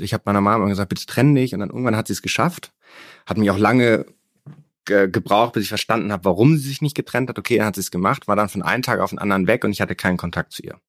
[0.00, 1.54] Ich habe meiner Mama gesagt, bitte trenn dich.
[1.54, 2.72] Und dann irgendwann hat sie es geschafft.
[3.26, 4.06] Hat mich auch lange
[4.84, 7.38] ge gebraucht, bis ich verstanden habe, warum sie sich nicht getrennt hat.
[7.38, 9.64] Okay, dann hat sie es gemacht, war dann von einem Tag auf den anderen weg
[9.64, 10.80] und ich hatte keinen Kontakt zu ihr.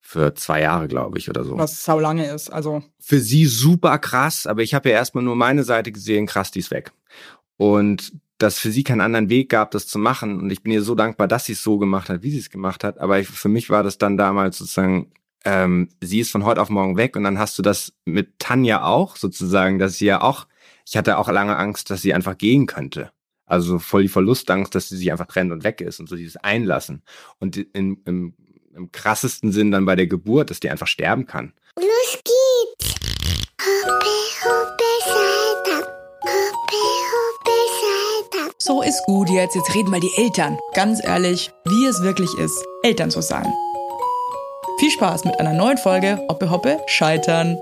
[0.00, 1.56] Für zwei Jahre, glaube ich, oder so.
[1.56, 2.82] Was sau lange ist, also.
[3.00, 6.58] Für sie super krass, aber ich habe ja erstmal nur meine Seite gesehen, krass, die
[6.58, 6.92] ist weg.
[7.56, 10.40] Und dass für sie keinen anderen Weg gab, das zu machen.
[10.40, 12.50] Und ich bin ihr so dankbar, dass sie es so gemacht hat, wie sie es
[12.50, 12.98] gemacht hat.
[12.98, 15.12] Aber ich, für mich war das dann damals sozusagen,
[15.44, 17.16] ähm, sie ist von heute auf morgen weg.
[17.16, 20.46] Und dann hast du das mit Tanja auch sozusagen, dass sie ja auch,
[20.86, 23.10] ich hatte auch lange Angst, dass sie einfach gehen könnte.
[23.46, 26.36] Also voll die Verlustangst, dass sie sich einfach trennt und weg ist und so dieses
[26.36, 27.02] Einlassen.
[27.38, 28.34] Und in, im,
[28.74, 31.52] im krassesten Sinn dann bei der Geburt, dass die einfach sterben kann.
[31.76, 32.94] Los geht's!
[33.60, 34.06] Hoppe,
[34.44, 35.86] hoppe, Salta.
[36.22, 36.82] Hoppe,
[37.12, 38.52] hoppe, Salta.
[38.58, 39.54] So ist gut jetzt.
[39.54, 40.58] Jetzt reden mal die Eltern.
[40.74, 43.46] Ganz ehrlich, wie es wirklich ist, Eltern zu sein.
[44.84, 47.58] Viel Spaß mit einer neuen Folge Hoppe Hoppe Scheitern.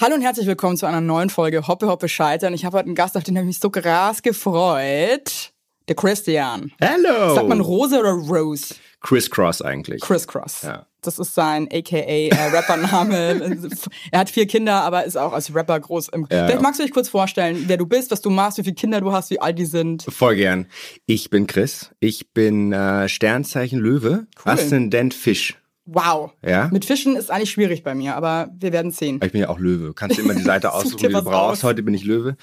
[0.00, 2.54] Hallo und herzlich willkommen zu einer neuen Folge Hoppe Hoppe Scheitern.
[2.54, 5.50] Ich habe heute einen Gast, auf den habe ich mich so krass gefreut.
[5.88, 6.70] Der Christian.
[6.78, 7.34] Hello!
[7.34, 8.76] Sagt man Rose oder Rose?
[9.00, 10.00] Crisscross eigentlich.
[10.00, 10.62] Crisscross.
[10.62, 10.86] Ja.
[11.02, 13.58] Das ist sein aka äh, Rappername.
[14.12, 16.10] er hat vier Kinder, aber ist auch als Rapper groß.
[16.10, 18.62] Im Ja, Vielleicht magst du dich kurz vorstellen, wer du bist, was du machst, wie
[18.62, 20.04] viele Kinder du hast, wie alt die sind.
[20.08, 20.68] Voll gern.
[21.06, 21.90] Ich bin Chris.
[21.98, 24.52] Ich bin äh, Sternzeichen Löwe, Cool.
[24.52, 25.58] Aszendent Fisch.
[25.90, 26.32] Wow.
[26.46, 26.68] Ja?
[26.70, 29.20] Mit Fischen ist eigentlich schwierig bei mir, aber wir werden sehen.
[29.24, 29.94] Ich bin ja auch Löwe.
[29.94, 31.60] Kannst du immer die Seite Such aussuchen, die du brauchst.
[31.60, 31.64] aus.
[31.64, 32.36] Heute bin ich Löwe.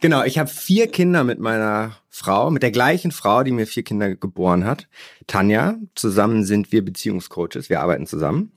[0.00, 3.82] Genau, ich habe vier Kinder mit meiner Frau, mit der gleichen Frau, die mir vier
[3.82, 4.88] Kinder geboren hat.
[5.26, 5.76] Tanja.
[5.94, 7.68] Zusammen sind wir Beziehungscoaches.
[7.68, 8.52] Wir arbeiten zusammen.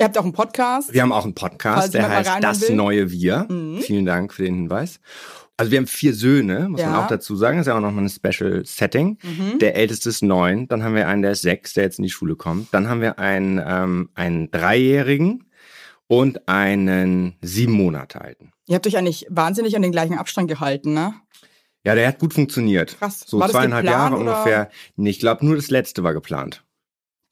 [0.00, 0.92] Ihr habt auch einen Podcast.
[0.92, 2.70] Wir haben auch einen Podcast, der heißt Das will.
[2.70, 2.76] Mhm.
[2.76, 3.46] neue Wir.
[3.82, 5.00] Vielen Dank für den Hinweis.
[5.56, 7.04] Also wir haben vier Söhne, muss man Ja.
[7.04, 7.58] auch dazu sagen.
[7.58, 9.18] Das ist ja auch nochmal ein Special Setting.
[9.22, 9.60] Mhm.
[9.60, 12.10] Der älteste ist neun, dann haben wir einen, der ist sechs, der jetzt in die
[12.10, 12.74] Schule kommt.
[12.74, 15.44] Dann haben wir einen, ähm, einen Dreijährigen
[16.08, 18.50] und einen sieben Monate alten.
[18.66, 21.14] Ihr habt euch eigentlich wahnsinnig an den gleichen Abstand gehalten, ne?
[21.84, 22.96] Ja, der hat gut funktioniert.
[22.98, 23.20] Krass.
[23.26, 24.38] So War das zweieinhalb geplant, Jahre oder?
[24.38, 24.70] ungefähr.
[24.96, 26.64] Nee, ich glaube, nur das letzte war geplant.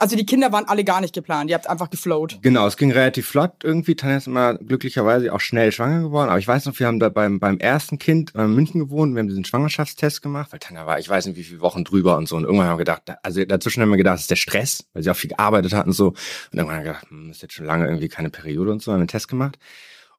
[0.03, 1.49] Also die Kinder waren alle gar nicht geplant.
[1.49, 2.41] Ihr habt einfach geflowt.
[2.43, 3.95] Genau, es ging relativ flott irgendwie.
[3.95, 6.29] Tanja ist immer glücklicherweise auch schnell schwanger geworden.
[6.29, 9.15] Aber ich weiß noch, wir haben da beim, beim ersten Kind äh, in München gewohnt.
[9.15, 12.17] Wir haben diesen Schwangerschaftstest gemacht, weil Tanja war, ich weiß nicht, wie viele Wochen drüber
[12.17, 12.35] und so.
[12.35, 14.85] Und irgendwann haben wir gedacht, da- also dazwischen haben wir gedacht, das ist der Stress,
[14.93, 16.09] weil sie auch viel gearbeitet hat und so.
[16.09, 16.17] Und
[16.53, 18.91] irgendwann haben wir gedacht, hm, ist jetzt schon lange irgendwie keine Periode und so.
[18.91, 19.57] Haben wir einen Test gemacht.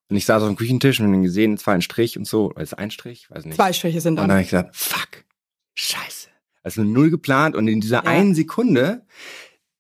[0.10, 2.52] Und ich saß auf dem Küchentisch und haben gesehen, es war ein Strich und so.
[2.52, 3.30] Oder ist ein Strich?
[3.30, 3.56] Weiß nicht.
[3.58, 4.38] Zwei Striche sind Und dann dann.
[4.38, 5.26] habe ich gesagt, fuck,
[5.74, 6.30] scheiße.
[6.62, 8.10] Also null geplant und in dieser Ja.
[8.10, 9.02] einen Sekunde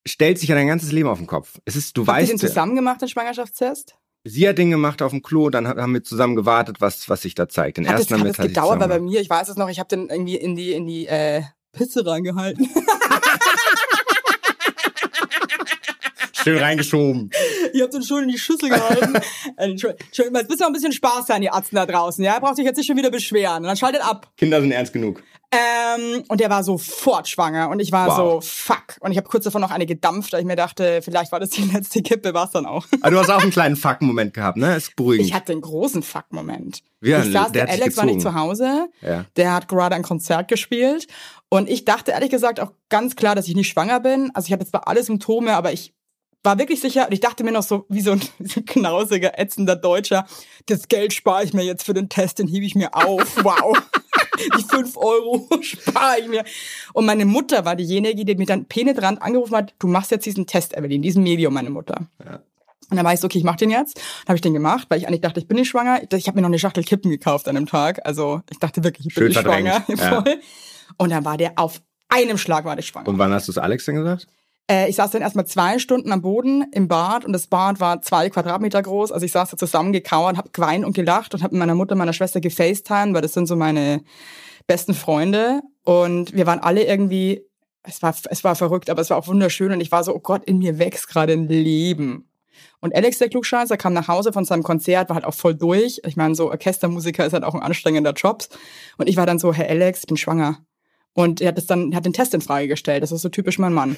[0.07, 1.59] stellt sich ja dein ganzes Leben auf den Kopf.
[1.65, 3.95] Es ist, du Habt weißt, den zusammen gemacht, den Schwangerschaftstest?
[4.25, 7.21] sie hat den gemacht auf dem Klo, dann hat- haben wir zusammen gewartet, was, was
[7.21, 7.77] sich da zeigt.
[7.77, 9.49] Den Hat das, ersten hat haben wir das tatsächlich gedauert, weil bei mir, ich weiß
[9.49, 11.41] es noch, ich habe den irgendwie in die, in die äh,
[11.73, 12.69] Pisse reingehalten.
[16.43, 17.29] Schön reingeschoben.
[17.73, 19.13] Ihr habt den schon in die Schüssel gehalten.
[19.55, 22.23] Äh, Entschuldigung, Entschuldigung, jetzt müssen wir ein bisschen Spaß sein, ihr Arzten da draußen.
[22.23, 23.57] Ja, braucht sich jetzt nicht schon wieder beschweren.
[23.57, 24.31] Und dann schaltet ab.
[24.35, 25.21] Kinder sind ernst genug.
[25.53, 28.15] Ähm, und der war sofort schwanger und ich war Wow.
[28.17, 28.97] so, fuck.
[29.01, 31.51] Und ich habe kurz davon noch eine gedampft, weil ich mir dachte, vielleicht war das
[31.51, 32.85] die letzte Kippe, war es dann auch.
[33.01, 34.75] Aber du hast auch einen kleinen Fuck-Moment gehabt, ne?
[34.75, 35.27] Ist beruhigend.
[35.27, 36.79] Ich hatte einen großen Fuck-Moment.
[37.01, 39.25] Ja, ich saß, der der Alex war nicht zu Hause, Ja.
[39.35, 41.07] der hat gerade ein Konzert gespielt
[41.49, 44.31] und ich dachte ehrlich gesagt auch ganz klar, dass ich nicht schwanger bin.
[44.33, 45.93] Also ich habe jetzt zwar alle Symptome, aber ich
[46.45, 49.37] war wirklich sicher und ich dachte mir noch so, wie so ein, so ein knausiger,
[49.37, 50.25] ätzender Deutscher,
[50.65, 53.43] das Geld spare ich mir jetzt für den Test, den hebe ich mir auf.
[53.43, 53.77] Wow.
[54.57, 56.43] Die fünf Euro spare ich mir.
[56.93, 60.47] Und meine Mutter war diejenige, die mir dann penetrant angerufen hat, du machst jetzt diesen
[60.47, 62.07] Test, Evelyn, diesen Medium, meine Mutter.
[62.89, 63.97] Und dann war ich so, okay, ich mach den jetzt.
[63.97, 66.01] Dann habe ich den gemacht, weil ich eigentlich dachte, ich bin nicht schwanger.
[66.11, 68.05] Ich, habe mir noch eine Schachtel Kippen gekauft an dem Tag.
[68.05, 69.83] Also ich dachte wirklich, ich bin Schön nicht schwanger.
[69.87, 70.23] ja.
[70.97, 73.07] Und dann war der auf einem Schlag war der schwanger.
[73.07, 74.27] Und wann hast du es Alex denn gesagt?
[74.69, 78.01] Äh, ich saß dann erstmal zwei Stunden am Boden im Bad und das Bad war
[78.01, 79.11] zwei Quadratmeter groß.
[79.11, 82.13] Also ich saß da zusammengekauert, habe geweint und gelacht und habe mit meiner Mutter meiner
[82.13, 84.03] Schwester gefacetimed, weil das sind so meine
[84.67, 85.61] besten Freunde.
[85.83, 87.41] Und wir waren alle irgendwie,
[87.83, 89.71] es war, es war verrückt, aber es war auch wunderschön.
[89.71, 92.29] Und ich war so, oh Gott, in mir wächst gerade ein Leben.
[92.79, 96.01] Und Alex, der Klugscheißer, kam nach Hause von seinem Konzert, war halt auch voll durch.
[96.05, 98.43] Ich meine, so Orchestermusiker ist halt auch ein anstrengender Job.
[98.97, 100.59] Und ich war dann so, Herr Alex, ich bin schwanger.
[101.13, 103.03] Und er hat das dann, er hat den Test in Frage gestellt.
[103.03, 103.97] Das ist so typisch mein Mann.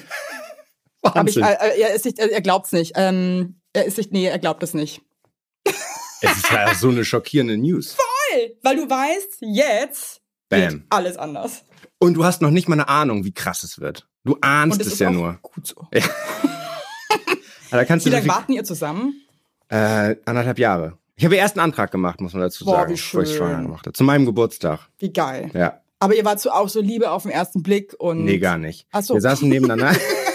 [1.02, 1.44] Aber ich, Wahnsinn.
[1.44, 2.92] äh, äh, er, nicht, er glaubt's nicht.
[2.96, 5.02] Ähm, er ist nicht, nee, er glaubt es nicht.
[6.22, 7.96] es ist ja so eine schockierende News.
[8.62, 10.84] Weil du weißt, jetzt Bam.
[10.90, 11.64] alles anders.
[11.98, 14.06] Und du hast noch nicht mal eine Ahnung, wie krass es wird.
[14.24, 15.38] Du ahnst es es ja nur.
[15.42, 15.86] gut so.
[17.70, 19.22] Aber da kannst Wie lange warten ihr zusammen?
[19.68, 20.98] Äh, anderthalb Jahre.
[21.16, 23.38] Ich habe erst einen Antrag gemacht, muss man dazu Boah, sagen, wie bevor ich schön.
[23.38, 23.92] schwanger gemacht habe.
[23.94, 24.80] Zu meinem Geburtstag.
[24.98, 25.50] Wie geil.
[25.54, 25.80] Ja.
[25.98, 28.24] Aber ihr wart so auch so Liebe auf den ersten Blick und.
[28.24, 28.86] Nee, gar nicht.
[28.92, 29.14] Ach so.
[29.14, 29.98] Wir saßen nebeneinander.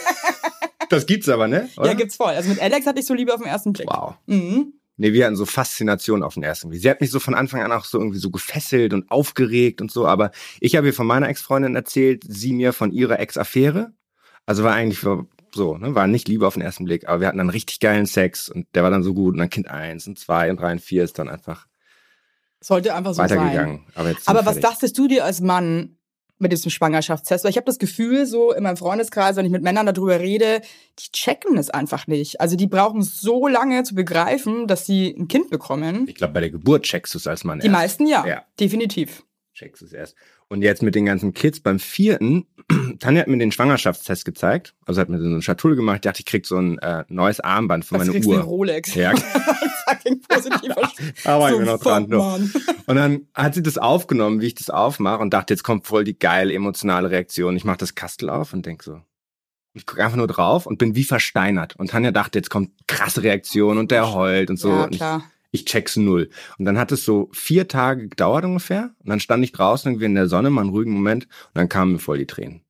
[0.92, 1.70] das gibt's aber, ne?
[1.78, 1.88] Oder?
[1.88, 2.34] Ja, gibt's voll.
[2.34, 3.88] Also mit Alex hatte ich so Liebe auf den ersten Blick.
[3.90, 4.16] Wow.
[4.26, 4.74] Mhm.
[4.98, 6.82] Nee, wir hatten so Faszination auf den ersten Blick.
[6.82, 9.92] Sie hat mich so von Anfang an auch so irgendwie so gefesselt und aufgeregt und
[9.92, 13.94] so, aber ich habe ihr von meiner Ex-Freundin erzählt, sie mir von ihrer Ex-Affäre.
[14.46, 15.00] Also war eigentlich
[15.54, 18.06] so, ne, war nicht Liebe auf den ersten Blick, aber wir hatten dann richtig geilen
[18.06, 20.72] Sex und der war dann so gut und dann Kind eins und zwei und drei
[20.74, 21.68] und vier ist dann einfach
[22.60, 23.86] Sollte einfach so weitergegangen.
[23.96, 23.96] sein.
[23.96, 25.98] Aber, Aber was dachtest du dir als Mann
[26.42, 27.44] mit diesem Schwangerschaftstest?
[27.44, 30.62] Weil ich habe das Gefühl, so in meinem Freundeskreis, wenn ich mit Männern darüber rede,
[31.00, 32.42] die checken es einfach nicht.
[32.42, 36.06] Also die brauchen so lange zu begreifen, dass sie ein Kind bekommen.
[36.08, 37.74] Ich glaube, bei der Geburt checkst du es als Mann Die erst.
[37.74, 38.46] meisten ja, Ja.
[38.60, 39.24] definitiv.
[39.54, 40.16] checkst es erst.
[40.52, 42.46] Und jetzt mit den ganzen Kids beim vierten,
[43.00, 44.76] Tanja hat mir den Schwangerschaftstest gezeigt.
[44.86, 45.96] Also hat mir so eine Schatulle gemacht.
[45.96, 48.44] Ich dachte, ich krieg so ein äh, neues Armband für Was meine du eine Uhr.
[48.44, 48.94] Rolex?
[48.96, 49.14] Ja.
[51.24, 52.08] Da war ich So, mir noch dran.
[52.10, 52.36] nur.
[52.86, 56.04] Und dann hat sie das aufgenommen, wie ich das aufmache und dachte, jetzt kommt voll
[56.04, 57.56] die geile emotionale Reaktion.
[57.56, 59.02] Ich mache das Kastel auf und denk so.
[59.74, 61.76] Ich gucke einfach nur drauf und bin wie versteinert.
[61.78, 64.70] Und Tanja dachte, jetzt kommt krasse Reaktion und der heult und so.
[64.70, 65.24] ja, und ich, klar.
[65.52, 66.30] Ich check's null.
[66.58, 68.96] Und dann hat es so vier Tage gedauert ungefähr.
[69.00, 71.26] Und dann stand ich draußen irgendwie in der Sonne, mal einen ruhigen Moment.
[71.26, 72.62] Und dann kamen mir voll die Tränen.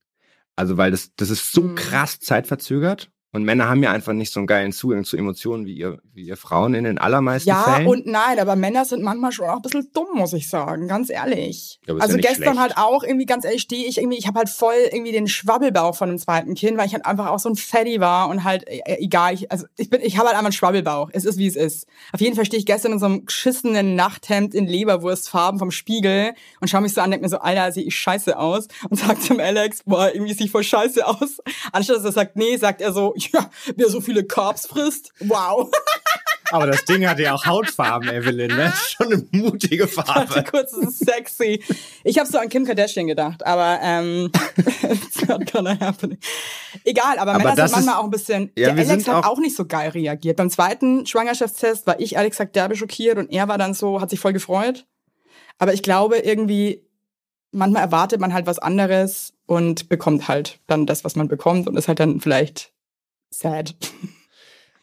[0.56, 1.76] Also, weil das, das ist so Mhm.
[1.76, 3.12] krass zeitverzögert.
[3.34, 6.24] Und Männer haben ja einfach nicht so einen geilen Zugang zu Emotionen wie ihr, wie
[6.24, 7.88] ihr Frauen in den allermeisten Ja Fällen.
[7.88, 11.10] und nein, aber Männer sind manchmal schon auch ein bisschen dumm, muss ich sagen, ganz
[11.10, 11.80] ehrlich.
[11.88, 12.60] Ja, ist also ja gestern schlecht.
[12.60, 15.96] halt auch irgendwie ganz ehrlich stehe ich irgendwie, ich habe halt voll irgendwie den Schwabbelbauch
[15.96, 18.68] von dem zweiten Kind, weil ich halt einfach auch so ein Fatty war und halt
[18.68, 21.10] äh, egal, ich, also ich bin ich habe halt einfach einen Schwabbelbauch.
[21.14, 21.88] Es ist wie es ist.
[22.12, 26.34] Auf jeden Fall stehe ich gestern in so einem geschissenen Nachthemd in Leberwurstfarben vom Spiegel
[26.60, 29.22] und schaue mich so an, denke mir so, Alter, sehe ich scheiße aus und sag
[29.22, 31.38] zum Alex, boah, irgendwie sehe ich voll scheiße aus.
[31.72, 35.70] Anstatt dass er sagt, nee, sagt er so, ja, wer so viele Carbs frisst, wow.
[36.54, 38.74] Aber das Ding hat ja auch Hautfarben, Evelyn, ne?
[38.98, 40.44] Schon eine mutige Farbe.
[40.44, 41.64] kurz, das ist sexy.
[42.04, 44.30] Ich habe so an Kim Kardashian gedacht, aber ähm,
[44.84, 46.18] it's not gonna happen.
[46.84, 48.52] Egal, aber, Aber Männer sind manchmal ist- auch ein bisschen.
[48.58, 50.36] Ja, der wir Alex sind hat auch- auch nicht so geil reagiert.
[50.36, 54.10] Beim zweiten Schwangerschaftstest war ich ehrlich gesagt derbe schockiert und er war dann so, hat
[54.10, 54.86] sich voll gefreut.
[55.58, 56.84] Aber ich glaube irgendwie,
[57.54, 61.78] manchmal erwartet man halt was anderes und bekommt halt dann das, was man bekommt und
[61.78, 62.74] ist halt dann vielleicht
[63.32, 63.76] sad.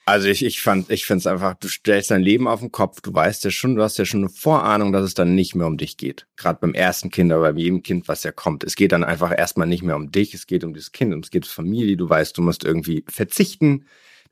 [0.08, 3.02] Also ich, ich fand, ich finde es einfach, du stellst dein Leben auf den Kopf,
[3.02, 5.66] du weißt ja schon, du hast ja schon eine Vorahnung, dass es dann nicht mehr
[5.66, 6.26] um dich geht.
[6.36, 8.64] Gerade beim ersten Kind, aber bei jedem Kind, was ja kommt.
[8.64, 11.30] Es geht dann einfach erstmal nicht mehr um dich, es geht um das Kind, es
[11.30, 13.84] geht um Familie, du weißt, du musst irgendwie verzichten.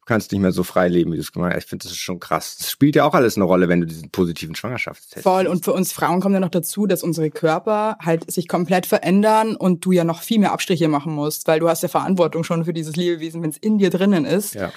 [0.06, 1.64] Du kannst nicht mehr so frei leben, wie du es gemacht hast.
[1.64, 2.56] Ich finde, das ist schon krass.
[2.58, 5.42] Das spielt ja auch alles eine Rolle, wenn du diesen positiven Schwangerschaftstest Voll.
[5.42, 5.50] siehst.
[5.52, 9.56] Und für uns Frauen kommt ja noch dazu, dass unsere Körper halt sich komplett verändern
[9.56, 12.64] und du ja noch viel mehr Abstriche machen musst, weil du hast ja Verantwortung schon
[12.64, 14.54] für dieses Lebewesen, wenn es in dir drinnen ist.
[14.54, 14.72] Ja.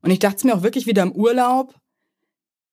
[0.00, 1.74] Und ich dachte mir auch wirklich wieder im Urlaub,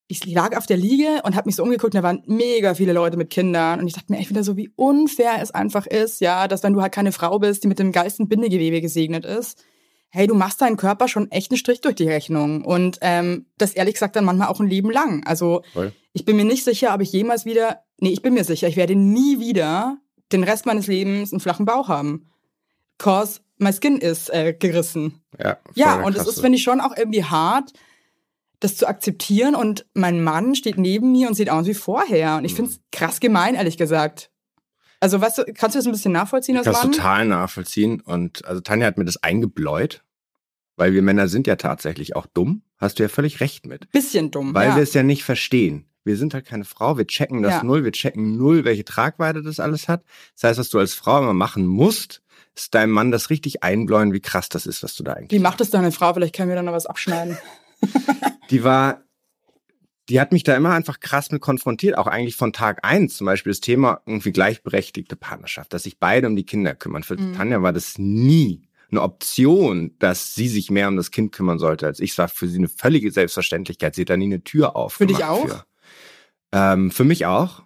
[0.06, 2.94] ich lag auf der Liege und habe mich so umgeguckt, und da waren mega viele
[2.94, 6.22] Leute mit Kindern und ich dachte mir echt wieder so, wie unfair es einfach ist,
[6.22, 9.62] ja, dass wenn du halt keine Frau bist, die mit dem geilsten Bindegewebe gesegnet ist,
[10.10, 13.72] hey, du machst deinen Körper schon echt einen Strich durch die Rechnung und ähm, das
[13.72, 15.24] ehrlich gesagt dann manchmal auch ein Leben lang.
[15.26, 15.92] Also Voll.
[16.12, 18.76] ich bin mir nicht sicher, ob ich jemals wieder, nee, ich bin mir sicher, ich
[18.76, 19.98] werde nie wieder
[20.32, 22.30] den Rest meines Lebens einen flachen Bauch haben.
[22.98, 25.22] Cause my skin is äh, gerissen.
[25.38, 27.72] Ja, Ja, und es ist, finde ich, schon auch irgendwie hart,
[28.60, 29.54] das zu akzeptieren.
[29.54, 32.36] Und mein Mann steht neben mir und sieht aus wie vorher.
[32.36, 34.30] Und ich finde es krass gemein, ehrlich gesagt.
[35.00, 38.00] Also, weißt du, kannst du das ein bisschen nachvollziehen, Ich kann es total nachvollziehen.
[38.00, 40.02] Und also Tanja hat mir das eingebläut,
[40.76, 42.62] weil wir Männer sind ja tatsächlich auch dumm.
[42.78, 43.90] Hast du ja völlig recht mit.
[43.90, 44.54] Bisschen dumm.
[44.54, 44.76] Weil ja.
[44.76, 45.88] wir es ja nicht verstehen.
[46.04, 47.62] Wir sind halt keine Frau, wir checken das Ja.
[47.62, 50.04] null, wir checken null, welche Tragweite das alles hat.
[50.34, 52.22] Das heißt, was du als Frau immer machen musst,
[52.56, 55.42] ist deinem Mann das richtig einbläuen, wie krass das ist, was du da eigentlich Wie
[55.42, 56.14] macht es deine Frau?
[56.14, 57.36] Vielleicht können wir da noch was abschneiden.
[58.50, 59.02] Die war,
[60.08, 63.26] die hat mich da immer einfach krass mit konfrontiert, auch eigentlich von Tag eins zum
[63.26, 67.02] Beispiel das Thema irgendwie gleichberechtigte Partnerschaft, dass sich beide um die Kinder kümmern.
[67.02, 67.34] Für Mhm.
[67.34, 71.86] Tanja war das nie eine Option, dass sie sich mehr um das Kind kümmern sollte
[71.86, 72.12] als ich.
[72.12, 73.94] Es war für sie eine völlige Selbstverständlichkeit.
[73.94, 74.94] Sie hat da nie eine Tür auf.
[74.94, 75.46] Für dich auch?
[75.46, 75.64] Für.
[76.52, 77.62] Ähm, für mich auch,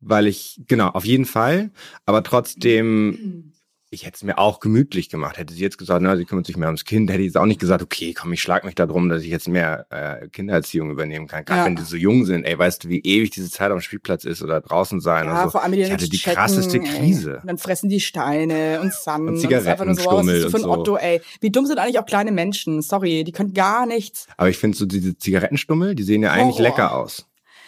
[0.00, 1.72] weil ich, genau, auf jeden Fall,
[2.06, 3.51] aber trotzdem
[3.94, 5.36] ich hätte es mir auch gemütlich gemacht.
[5.36, 7.44] Hätte sie jetzt gesagt, na, sie kümmert sich mehr ums Kind, hätte ich jetzt auch
[7.44, 10.90] nicht gesagt, okay, komm, ich schlag mich da drum, dass ich jetzt mehr äh, Kindererziehung
[10.90, 11.44] übernehmen kann.
[11.44, 11.66] Gerade Ja.
[11.66, 14.42] wenn die so jung sind, ey, weißt du, wie ewig diese Zeit am Spielplatz ist
[14.42, 15.50] oder draußen sein Ja, so.
[15.50, 16.84] vor allem die ich hatte die checken, krasseste ey.
[16.84, 17.36] Krise.
[17.42, 19.28] Und dann fressen die Steine und Sand.
[19.28, 20.70] Und einfach nur so, was ist für ein und so.
[20.70, 21.20] Otto, ey.
[21.40, 22.80] Wie dumm sind eigentlich auch kleine Menschen?
[22.80, 24.26] Sorry, die können gar nichts.
[24.38, 26.62] Aber ich finde so diese Zigarettenstummel, die sehen ja eigentlich Horror.
[26.62, 27.26] lecker aus.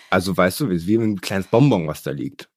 [0.09, 2.49] Also weißt du, wie wie ein kleines Bonbon, was da liegt.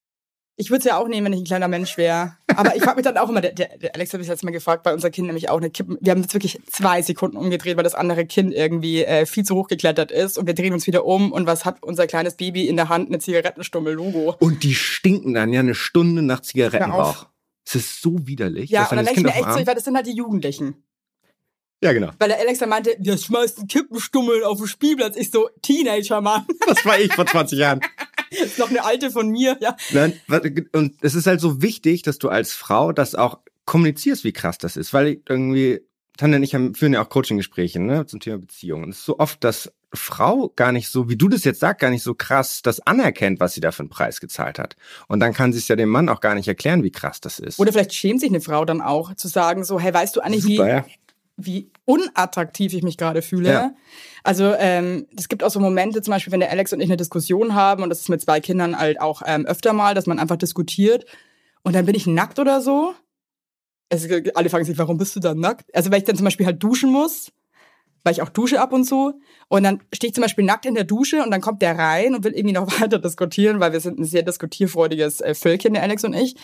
[0.59, 2.35] Ich würde es ja auch nehmen, wenn ich ein kleiner Mensch wäre.
[2.57, 4.83] Aber ich frage mich dann auch immer, der, der, Alex hat mich jetzt mal gefragt,
[4.83, 5.97] bei unser Kind nämlich auch eine Kippen.
[6.01, 9.55] Wir haben jetzt wirklich zwei Sekunden umgedreht, weil das andere Kind irgendwie äh, viel zu
[9.55, 10.37] hoch geklettert ist.
[10.37, 11.31] Und wir drehen uns wieder um.
[11.31, 13.09] Und was hat unser kleines Baby in der Hand?
[13.09, 14.35] Eine Zigarettenstummel-Logo.
[14.39, 17.27] Und die stinken dann ja eine Stunde nach Zigarettenrauch.
[17.65, 18.69] Es ist so widerlich.
[18.69, 20.83] Ja, und dann denke ich mir echt so, Arm- weil das sind halt die Jugendlichen.
[21.83, 22.09] Ja, genau.
[22.17, 25.15] Weil der Alex dann meinte, wir schmeißen Kippenstummeln auf den Spielplatz.
[25.15, 26.45] Ich so, Teenager, Mann.
[26.65, 27.81] Das war ich vor 20 Jahren.
[28.31, 29.75] Das ist noch eine alte von mir, ja.
[29.91, 30.13] Nein,
[30.73, 34.57] und es ist halt so wichtig, dass du als Frau das auch kommunizierst, wie krass
[34.57, 35.81] das ist, weil irgendwie
[36.17, 38.89] Tanja und ich haben, führen ja auch Coaching-Gespräche ne, zum Thema Beziehungen.
[38.89, 41.91] Es ist so oft, dass Frau gar nicht so, wie du das jetzt sagst, gar
[41.91, 44.75] nicht so krass das anerkennt, was sie da für einen Preis gezahlt hat.
[45.07, 47.39] Und dann kann sie es ja dem Mann auch gar nicht erklären, wie krass das
[47.39, 47.59] ist.
[47.59, 50.43] Oder vielleicht schämt sich eine Frau dann auch, zu sagen so, hey, weißt du eigentlich,
[50.43, 50.85] Super, wie, ja.
[51.37, 53.49] Wie unattraktiv ich mich gerade fühle.
[53.49, 53.71] Ja.
[54.23, 56.97] Also ähm, es gibt auch so Momente, zum Beispiel, wenn der Alex und ich eine
[56.97, 60.19] Diskussion haben, und das ist mit zwei Kindern halt auch ähm, öfter mal, dass man
[60.19, 61.05] einfach diskutiert
[61.63, 62.93] und dann bin ich nackt oder so.
[63.89, 65.73] Also, alle fragen sich, warum bist du dann nackt?
[65.73, 67.31] Also weil ich dann zum Beispiel halt duschen muss,
[68.03, 69.19] weil ich auch dusche ab und zu.
[69.47, 72.15] Und dann stehe ich zum Beispiel nackt in der Dusche und dann kommt der rein
[72.15, 75.83] und will irgendwie noch weiter diskutieren, weil wir sind ein sehr diskutierfreudiges äh, Völkchen, der
[75.83, 76.35] Alex und ich.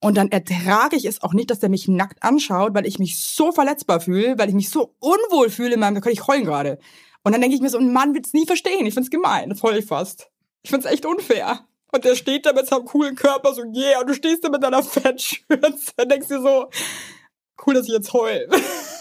[0.00, 3.18] Und dann ertrage ich es auch nicht, dass der mich nackt anschaut, weil ich mich
[3.18, 6.44] so verletzbar fühle, weil ich mich so unwohl fühle in meinem, da kann ich heulen
[6.44, 6.78] gerade.
[7.22, 8.86] Und dann denke ich mir so, ein Mann wird's nie verstehen.
[8.86, 10.30] Ich find's gemein, das heul ich fast.
[10.62, 11.66] Ich find's echt unfair.
[11.92, 14.62] Und der steht da mit seinem coolen Körper so, yeah, und du stehst da mit
[14.62, 15.92] deiner Fettschürze.
[15.96, 16.66] Dann denkst du dir so,
[17.66, 18.48] cool, dass ich jetzt heul.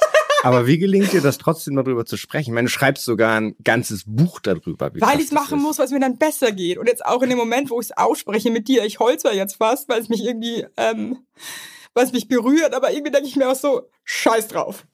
[0.46, 2.52] Aber wie gelingt dir das trotzdem darüber zu sprechen?
[2.52, 4.92] Ich meine, du schreibst sogar ein ganzes Buch darüber.
[4.94, 5.64] Weil ich's das machen ist.
[5.64, 6.78] muss, weil es mir dann besser geht.
[6.78, 9.56] Und jetzt auch in dem Moment, wo ich's ausspreche mit dir, ich heul zwar jetzt
[9.56, 11.26] fast, weil es mich irgendwie, ähm,
[11.96, 14.86] weil es mich berührt, aber irgendwie denke ich mir auch so, scheiß drauf.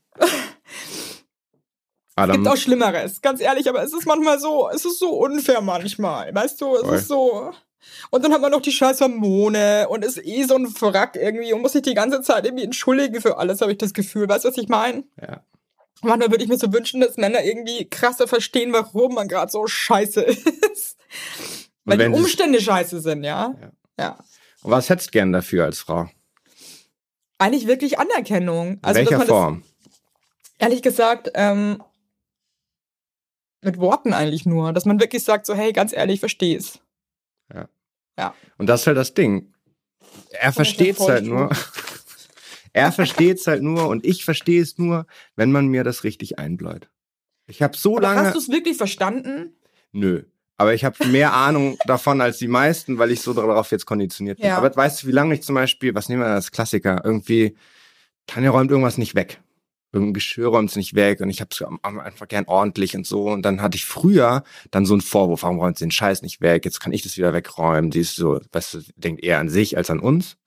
[2.15, 5.59] Adam, gibt auch Schlimmeres, ganz ehrlich, aber es ist manchmal so, es ist so unfair
[5.59, 6.95] manchmal, weißt du, es Voll.
[6.95, 7.51] ist so.
[8.09, 11.53] Und dann hat man noch die scheiß Hormone und ist eh so ein Wrack irgendwie
[11.53, 14.27] und muss sich die ganze Zeit irgendwie entschuldigen für alles, habe ich das Gefühl.
[14.27, 15.03] Weißt du, was ich meine?
[15.21, 15.43] ja.
[16.03, 19.67] Manchmal würde ich mir so wünschen, dass Männer irgendwie krasser verstehen, warum man gerade so
[19.67, 20.97] scheiße ist.
[21.85, 23.53] Weil die Umstände scheiße sind, ja?
[23.61, 23.71] Ja.
[23.99, 24.17] Ja.
[24.63, 26.09] Und was hättest du gern dafür als Frau?
[27.37, 28.73] Eigentlich wirklich Anerkennung.
[28.73, 29.63] In Also, dass welcher Form?
[29.83, 29.91] Das,
[30.59, 31.83] ehrlich gesagt, ähm,
[33.61, 34.73] mit Worten eigentlich nur.
[34.73, 36.19] Dass man wirklich sagt so, hey, ganz ehrlich,
[37.51, 37.67] ich
[38.17, 38.33] versteh's.
[38.57, 39.53] Und das ist halt das Ding.
[40.31, 41.49] Er versteht's voll halt nur.
[42.73, 45.05] er versteht's halt nur und ich verstehe es nur,
[45.35, 46.89] wenn man mir das richtig einbläut.
[47.47, 48.21] Ich habe so Aber lange.
[48.21, 49.55] hast du es wirklich verstanden?
[49.91, 50.23] Nö.
[50.57, 54.37] Aber ich habe mehr Ahnung davon als die meisten, weil ich so darauf jetzt konditioniert
[54.37, 54.47] bin.
[54.47, 54.57] Ja.
[54.57, 57.57] Aber weißt du, wie lange ich zum Beispiel, was nehmen wir als Klassiker, irgendwie,
[58.27, 59.41] Tanja räumt irgendwas nicht weg.
[59.93, 63.29] Irgendein Geschirr räumt nicht weg und ich hab's einfach gern ordentlich und so.
[63.29, 66.39] Und dann hatte ich früher dann so einen Vorwurf, warum räumt sie den Scheiß nicht
[66.39, 66.63] weg?
[66.63, 67.91] Jetzt kann ich das wieder wegräumen.
[67.91, 70.37] Die ist so, weißt du, denkt eher an sich als an uns.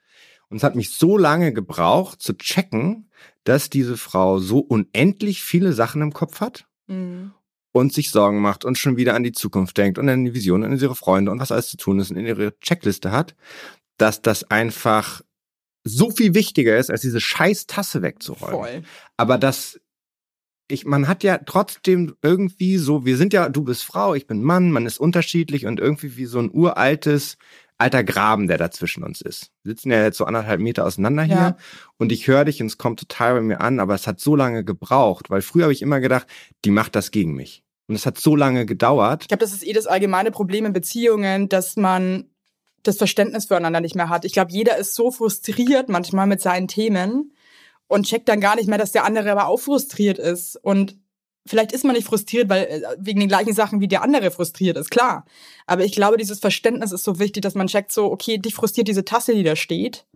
[0.48, 3.10] Und es hat mich so lange gebraucht zu checken,
[3.44, 6.66] dass diese Frau so unendlich viele Sachen im Kopf hat
[7.72, 10.62] und sich Sorgen macht und schon wieder an die Zukunft denkt und an die Vision
[10.62, 13.34] und an ihre Freunde und was alles zu tun ist und in ihre Checkliste hat,
[13.98, 15.22] dass das einfach
[15.84, 18.56] so viel wichtiger ist, als diese scheiß Tasse wegzuräumen.
[18.56, 18.82] Voll.
[19.16, 19.78] Aber das,
[20.68, 24.42] ich, man hat ja trotzdem irgendwie so, wir sind ja, du bist Frau, ich bin
[24.42, 27.36] Mann, man ist unterschiedlich und irgendwie wie so ein uraltes,
[27.76, 29.50] alter Graben, der dazwischen uns ist.
[29.64, 31.56] Wir sitzen ja jetzt so anderthalb Meter auseinander hier Ja.
[31.98, 34.36] und ich höre dich und es kommt total bei mir an, aber es hat so
[34.36, 36.26] lange gebraucht, weil früher habe ich immer gedacht,
[36.64, 37.62] die macht das gegen mich.
[37.86, 39.22] Und es hat so lange gedauert.
[39.24, 42.30] Ich glaube, das ist eh das allgemeine Problem in Beziehungen, dass man
[42.86, 44.24] das Verständnis füreinander nicht mehr hat.
[44.24, 47.32] Ich glaube, jeder ist so frustriert manchmal mit seinen Themen
[47.88, 50.56] und checkt dann gar nicht mehr, dass der andere aber auch frustriert ist.
[50.62, 50.96] Und
[51.46, 54.76] vielleicht ist man nicht frustriert, weil äh, wegen den gleichen Sachen wie der andere frustriert
[54.76, 55.24] ist, klar.
[55.66, 58.88] Aber ich glaube, dieses Verständnis ist so wichtig, dass man checkt so, okay, dich frustriert
[58.88, 60.06] diese Tasse, die da steht.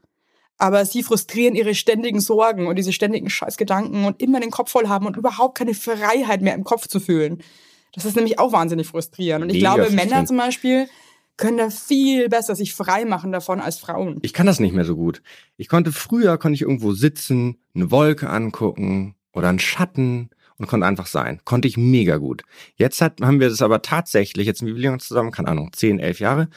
[0.61, 4.89] Aber sie frustrieren ihre ständigen Sorgen und diese ständigen Scheißgedanken und immer den Kopf voll
[4.89, 7.43] haben und überhaupt keine Freiheit mehr im Kopf zu fühlen.
[7.95, 9.45] Das ist nämlich auch wahnsinnig frustrierend.
[9.45, 9.91] Und ich Mega glaube.
[9.93, 10.89] Männer zum Beispiel
[11.39, 14.19] können da viel besser sich frei machen davon als Frauen.
[14.23, 15.23] Ich kann das nicht mehr so gut.
[15.57, 20.29] Ich konnte früher, konnte ich irgendwo sitzen, eine Wolke angucken oder einen Schatten
[20.59, 21.41] und konnte einfach sein.
[21.45, 22.43] Konnte ich mega gut.
[22.77, 25.99] Jetzt hat, haben wir das aber tatsächlich, jetzt sind wir länger zusammen, keine Ahnung, 10,
[26.01, 26.49] 11 Jahre.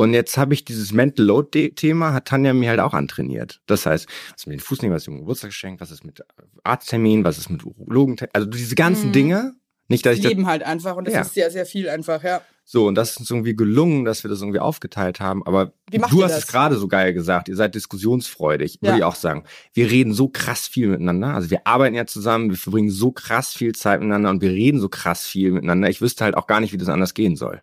[0.00, 3.60] Und jetzt habe ich dieses Mental Load-Thema, hat Tanja mir halt auch antrainiert.
[3.66, 6.04] Das heißt, was ist mit den Fuß nehmen, was ist mit dem Geburtstagsgeschenk, was ist
[6.04, 6.22] mit
[6.62, 9.12] Arzttermin, was ist mit Urologen, also diese ganzen Mhm.
[9.12, 9.54] Dinge.
[9.88, 11.22] Nicht, dass ich leben halt einfach und das Ja.
[11.22, 12.42] ist sehr, sehr viel einfach, ja.
[12.70, 15.42] So, und das ist uns irgendwie gelungen, dass wir das irgendwie aufgeteilt haben.
[15.46, 16.38] Aber du hast das?
[16.40, 17.48] es gerade so geil gesagt.
[17.48, 18.96] Ihr seid diskussionsfreudig, würde Ja.
[18.98, 19.44] ich auch sagen.
[19.72, 21.28] Wir reden so krass viel miteinander.
[21.34, 24.80] Also wir arbeiten ja zusammen, wir verbringen so krass viel Zeit miteinander und wir reden
[24.80, 25.88] so krass viel miteinander.
[25.88, 27.62] Ich wüsste halt auch gar nicht, wie das anders gehen soll.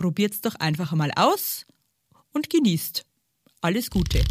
[0.01, 1.67] probiert's doch einfach mal aus
[2.33, 3.05] und genießt.
[3.61, 4.23] Alles Gute.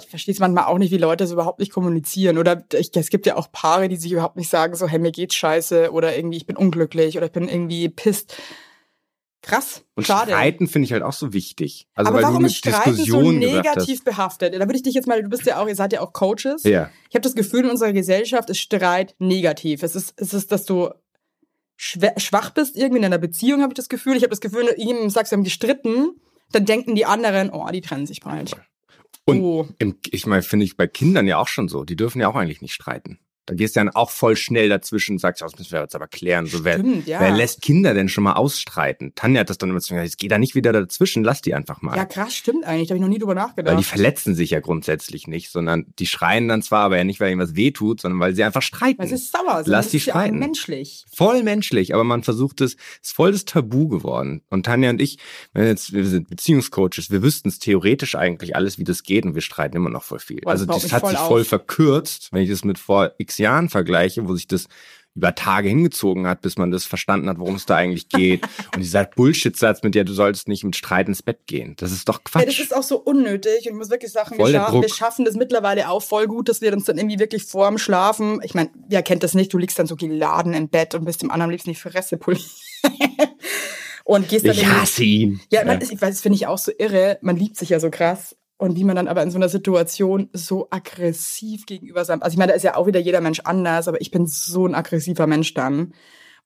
[0.00, 2.38] Ich verstehe es manchmal auch nicht, wie Leute so überhaupt nicht kommunizieren.
[2.38, 5.12] Oder ich, es gibt ja auch Paare, die sich überhaupt nicht sagen, so, hey, mir
[5.12, 8.36] geht's scheiße oder irgendwie, ich bin unglücklich oder ich bin irgendwie pisst.
[9.42, 9.84] Krass.
[9.94, 10.30] Und schade.
[10.30, 11.86] Streiten finde ich halt auch so wichtig.
[11.94, 14.54] Also Aber weil warum du ist mit Streiten so negativ behaftet?
[14.54, 16.62] Da würde ich dich jetzt mal, du bist ja auch, ihr seid ja auch Coaches.
[16.62, 16.90] Ja.
[17.10, 19.82] Ich habe das Gefühl, in unserer Gesellschaft ist Streit negativ.
[19.82, 20.88] Es ist, es ist, dass du
[21.76, 24.16] schwach bist irgendwie in einer Beziehung, habe ich das Gefühl.
[24.16, 26.20] Ich habe das Gefühl, wenn du ihm sagst, wir haben gestritten,
[26.52, 28.56] dann denken die anderen, oh, die trennen sich bald.
[29.24, 29.68] Und oh.
[29.78, 31.84] Im, ich meine, finde ich bei Kindern ja auch schon so.
[31.84, 33.18] Die dürfen ja auch eigentlich nicht streiten.
[33.46, 35.94] Da gehst du dann auch voll schnell dazwischen und sagst, ja, das müssen wir jetzt
[35.94, 36.46] aber klären.
[36.46, 37.20] So, wer, Stimmt, ja.
[37.20, 39.12] wer lässt Kinder denn schon mal ausstreiten?
[39.14, 41.82] Tanja hat das dann immer zu gesagt, geh da nicht wieder dazwischen, lass die einfach
[41.82, 41.96] mal.
[41.96, 42.88] Ja, krass, stimmt eigentlich.
[42.88, 43.78] Da habe ich noch nie drüber weil nachgedacht.
[43.78, 47.30] die verletzen sich ja grundsätzlich nicht, sondern die schreien dann zwar, aber ja nicht, weil
[47.32, 48.98] ihnen was wehtut, sondern weil sie einfach streiten.
[48.98, 49.68] Weil sie sauer sind.
[49.72, 50.38] Lass Das die ist ja streiten.
[50.38, 51.04] menschlich.
[51.14, 54.42] voll menschlich, aber man versucht es, ist voll das Tabu geworden.
[54.50, 55.18] Und Tanja und ich,
[55.52, 59.34] wenn jetzt, wir sind Beziehungscoaches, wir wüssten es theoretisch eigentlich alles, wie das geht und
[59.34, 60.40] wir streiten immer noch voll viel.
[60.40, 61.28] Boah, das also das mich hat voll sich auf.
[61.28, 64.66] voll verkürzt, wenn ich das mit vor x Jahren vergleiche, wo sich das
[65.16, 68.42] über Tage hingezogen hat, bis man das verstanden hat, worum es da eigentlich geht.
[68.74, 71.74] und dieser Bullshit-Satz mit der, du sollst nicht mit Streit ins Bett gehen.
[71.76, 72.60] Das ist doch Ja, das Quatsch.
[72.60, 73.66] ist auch so unnötig.
[73.66, 76.60] Und ich muss wirklich sagen, wir, scha wir schaffen das mittlerweile auch voll gut, dass
[76.60, 79.78] wir uns dann irgendwie wirklich vorm Schlafen, ich meine, wer kennt das nicht, du liegst
[79.78, 82.50] dann so geladen im Bett und bist dem anderen liebsten die Fresse poliert.
[84.04, 85.40] und gehst dann ich hasse ihn.
[85.52, 87.18] Ja, man, ich weiß, das finde ich auch so irre.
[87.22, 88.36] Man liebt sich ja so krass.
[88.56, 92.38] Und wie man dann aber in so einer Situation so aggressiv gegenüber seinem, also ich
[92.38, 95.26] meine, da ist ja auch wieder jeder Mensch anders, aber ich bin so ein aggressiver
[95.26, 95.92] Mensch dann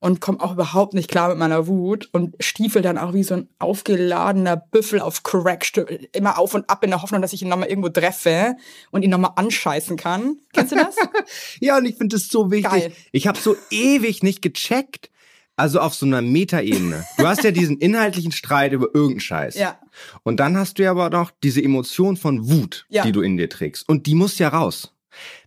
[0.01, 3.35] und komme auch überhaupt nicht klar mit meiner Wut und stiefel dann auch wie so
[3.35, 5.67] ein aufgeladener Büffel auf Crack
[6.13, 8.57] immer auf und ab in der Hoffnung, dass ich ihn nochmal irgendwo treffe
[8.91, 10.39] und ihn nochmal anscheißen kann.
[10.53, 10.97] Kennst du das?
[11.61, 12.71] Ja, und ich finde das so wichtig.
[12.71, 12.93] Geil.
[13.13, 15.11] Ich habe so ewig nicht gecheckt.
[15.59, 17.05] Also auf so einer Metaebene.
[17.19, 19.57] Du hast ja diesen inhaltlichen Streit über irgendeinen Scheiß.
[19.57, 19.79] ja.
[20.23, 23.03] Und dann hast du ja aber noch diese Emotion von Wut, Ja.
[23.03, 23.89] die du in dir trägst.
[23.89, 24.95] Und die muss ja raus.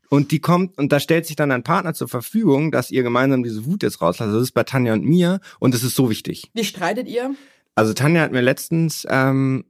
[0.10, 3.44] Und die kommt, und da stellt sich dann dein Partner zur Verfügung, dass ihr gemeinsam
[3.44, 4.34] diese Wut jetzt rauslasst.
[4.34, 5.40] Das ist bei Tanja und mir.
[5.60, 6.52] Und das ist so wichtig.
[6.54, 7.34] Wie streitet ihr?
[7.76, 9.64] Also Tanja hat mir letztens, ähm,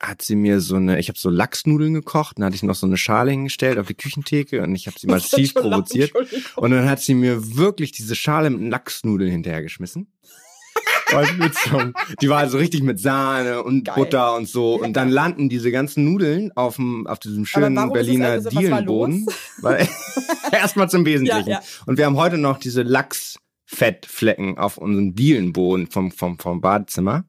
[0.00, 2.86] hat sie mir so eine, ich habe so Lachsnudeln gekocht, dann hatte ich noch so
[2.86, 6.12] eine Schale hingestellt auf die Küchentheke und ich habe sie massiv provoziert.
[6.56, 10.12] Und dann hat sie mir wirklich diese Schale mit Lachsnudeln hinterhergeschmissen.
[12.20, 13.94] Die war also richtig mit Sahne und Geil.
[13.94, 14.74] Butter und so.
[14.74, 19.26] Und dann landen diese ganzen Nudeln auf, dem, auf diesem schönen Berliner also so, Dielenboden.
[20.52, 21.48] Erstmal zum Wesentlichen.
[21.48, 21.62] Ja, ja.
[21.86, 22.82] Und wir haben heute noch diese
[23.68, 27.24] Lachsfettflecken auf unserem Dielenboden vom, vom, vom Badezimmer.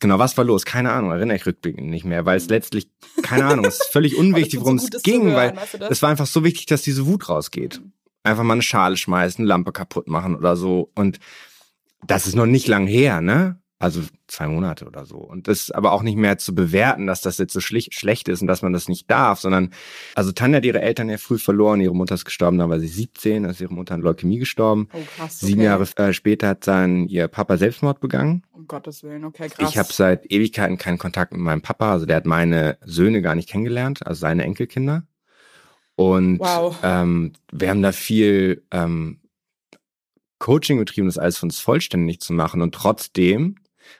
[0.00, 0.64] Genau, was war los?
[0.64, 2.88] Keine Ahnung, erinnere ich rückblickend nicht mehr, weil es letztlich,
[3.22, 6.10] keine Ahnung, es ist völlig unwichtig, so worum gut, es ging, hören, weil es war
[6.10, 7.80] einfach so wichtig, dass diese Wut rausgeht.
[8.22, 10.90] Einfach mal eine Schale schmeißen, Lampe kaputt machen oder so.
[10.94, 11.18] Und
[12.06, 13.60] das ist noch nicht lang her, ne?
[13.80, 15.16] Also zwei Monate oder so.
[15.18, 18.40] Und das ist aber auch nicht mehr zu bewerten, dass das jetzt so schlecht ist
[18.40, 19.74] und dass man das nicht darf, sondern,
[20.14, 21.80] also Tanja hat ihre Eltern ja früh verloren.
[21.80, 24.88] Ihre Mutter ist gestorben, da war sie 17, da ist ihre Mutter an Leukämie gestorben.
[24.92, 25.40] Oh, krass.
[25.40, 25.64] Sieben okay.
[25.66, 28.44] Jahre äh, später hat dann ihr Papa Selbstmord begangen.
[28.52, 29.70] Um Gottes Willen, okay, krass.
[29.70, 31.92] Ich habe seit Ewigkeiten keinen Kontakt mit meinem Papa.
[31.92, 35.02] Also der hat meine Söhne gar nicht kennengelernt, also seine Enkelkinder.
[35.96, 36.78] Und Wow.
[36.82, 39.20] ähm, wir haben da viel ähm,
[40.38, 42.62] Coaching betrieben, das alles für uns vollständig zu machen.
[42.62, 43.56] Und trotzdem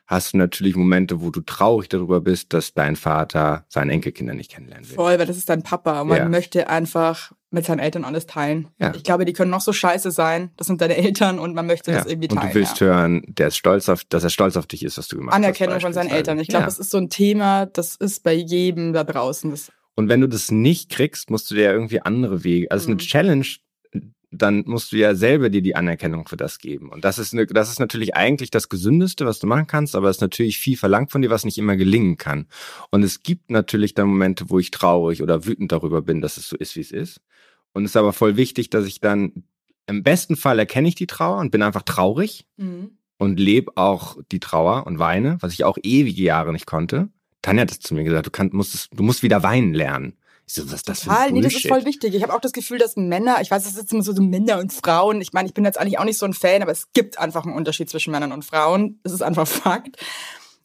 [0.06, 4.50] hast du natürlich Momente, wo du traurig darüber bist, dass dein Vater seine Enkelkinder nicht
[4.52, 4.94] kennenlernen will.
[4.96, 6.28] Voll, weil das ist dein Papa und man Ja.
[6.28, 8.68] möchte einfach mit seinen Eltern alles teilen.
[8.80, 8.92] Ja.
[8.96, 10.50] Ich glaube, die können noch so scheiße sein.
[10.56, 11.98] Das sind deine Eltern und man möchte Ja.
[11.98, 12.48] das irgendwie Und teilen.
[12.52, 15.16] du willst hören, der ist stolz auf, dass er stolz auf dich ist, was du
[15.16, 15.82] gemacht Anerkennung hast.
[15.82, 16.10] von seinen.
[16.10, 16.38] Eltern.
[16.40, 19.54] Ich glaube, das ist so ein Thema, das ist bei jedem da draußen.
[19.96, 22.68] Und wenn du das nicht kriegst, musst du dir ja irgendwie andere Wege.
[22.72, 22.94] Also Mhm.
[22.94, 23.46] eine Challenge,
[24.36, 26.88] dann musst du ja selber dir die Anerkennung für das geben.
[26.90, 30.08] Und das ist, eine, das ist natürlich eigentlich das Gesündeste, was du machen kannst, aber
[30.10, 32.46] es ist natürlich viel verlangt von dir, was nicht immer gelingen kann.
[32.90, 36.48] Und es gibt natürlich dann Momente, wo ich traurig oder wütend darüber bin, dass es
[36.48, 37.20] so ist, wie es ist.
[37.72, 39.44] Und es ist aber voll wichtig, dass ich dann,
[39.86, 42.46] im besten Fall erkenne ich die Trauer und bin einfach traurig
[43.18, 47.08] und lebe auch die Trauer und weine, was ich auch ewige Jahre nicht konnte.
[47.42, 50.14] Tanja hat es zu mir gesagt, du, kannst, musst du musst wieder weinen lernen.
[50.46, 52.14] Ich so, was ist das für Total, ein nee, das ist voll wichtig.
[52.14, 54.58] Ich habe auch das Gefühl, dass Männer, ich weiß, es ist immer so, so Männer
[54.58, 55.20] und Frauen.
[55.20, 57.44] Ich meine, ich bin jetzt eigentlich auch nicht so ein Fan, aber es gibt einfach
[57.44, 59.00] einen Unterschied zwischen Männern und Frauen.
[59.04, 59.96] Es ist einfach Fakt.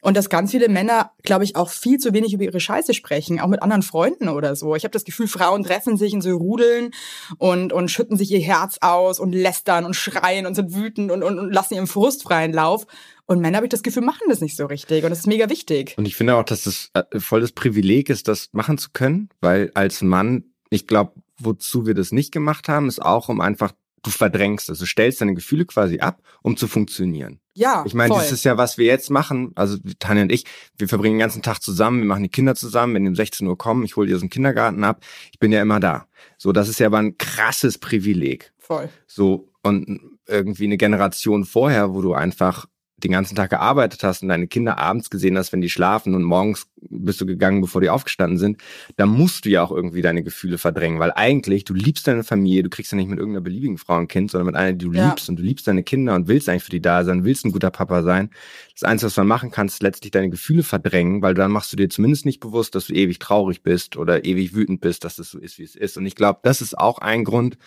[0.01, 3.39] Und dass ganz viele Männer, glaube ich, auch viel zu wenig über ihre Scheiße sprechen,
[3.41, 4.75] auch mit anderen Freunden oder so.
[4.75, 6.91] Ich habe das Gefühl, Frauen treffen sich in so Rudeln
[7.37, 11.21] und, und schütten sich ihr Herz aus und lästern und schreien und sind wütend und,
[11.21, 12.85] und, und lassen ihren Frust freien Lauf.
[13.29, 15.03] Und Männer, habe ich das Gefühl, machen das nicht so richtig.
[15.03, 15.93] Und das ist mega wichtig.
[15.97, 19.29] Und ich finde auch, dass es äh, voll das Privileg ist, das machen zu können,
[19.39, 23.71] weil als Mann, ich glaube, wozu wir das nicht gemacht haben, ist auch, um einfach,
[24.01, 27.39] du verdrängst es, du stellst deine Gefühle quasi ab, um zu funktionieren.
[27.53, 28.19] Ja, Ich meine, voll.
[28.23, 29.51] das ist ja, was wir jetzt machen.
[29.53, 30.45] Also Tanja und ich,
[30.79, 33.45] wir verbringen den ganzen Tag zusammen, wir machen die Kinder zusammen, wenn die um 16
[33.45, 35.03] Uhr kommen, ich hole die aus dem Kindergarten ab.
[35.31, 36.07] Ich bin ja immer da.
[36.39, 38.51] So, das ist ja aber ein krasses Privileg.
[38.57, 38.89] voll.
[39.05, 42.65] So, und irgendwie eine Generation vorher, wo du einfach
[43.03, 46.23] den ganzen Tag gearbeitet hast und deine Kinder abends gesehen hast, wenn die schlafen und
[46.23, 48.57] morgens bist du gegangen, bevor die aufgestanden sind,
[48.95, 52.63] da musst du ja auch irgendwie deine Gefühle verdrängen, weil eigentlich, du liebst deine Familie,
[52.63, 54.91] du kriegst ja nicht mit irgendeiner beliebigen Frau ein Kind, sondern mit einer, die du
[54.93, 55.09] Ja.
[55.09, 57.51] liebst und du liebst deine Kinder und willst eigentlich für die da sein, willst ein
[57.51, 58.29] guter Papa sein.
[58.73, 61.77] Das Einzige, was man machen kannst, ist letztlich deine Gefühle verdrängen, weil dann machst du
[61.77, 65.31] dir zumindest nicht bewusst, dass du ewig traurig bist oder ewig wütend bist, dass es
[65.31, 65.97] so ist, wie es ist.
[65.97, 67.57] Und ich glaube, das ist auch ein Grund,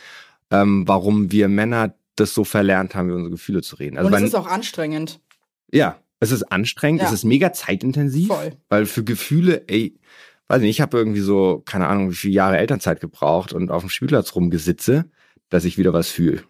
[0.51, 3.97] ähm, warum wir Männer das so verlernt haben, über unsere Gefühle zu reden.
[3.99, 5.21] Also und es ist auch anstrengend.
[5.73, 7.09] ja, es ist anstrengend, Ja.
[7.09, 8.53] es ist mega zeitintensiv, Voll.
[8.69, 9.99] weil für Gefühle, ey,
[10.49, 13.83] weiß nicht, ich habe irgendwie so, keine Ahnung, wie viele Jahre Elternzeit gebraucht und auf
[13.83, 15.07] dem Spielplatz rumgesitze,
[15.49, 16.43] dass ich wieder was fühle.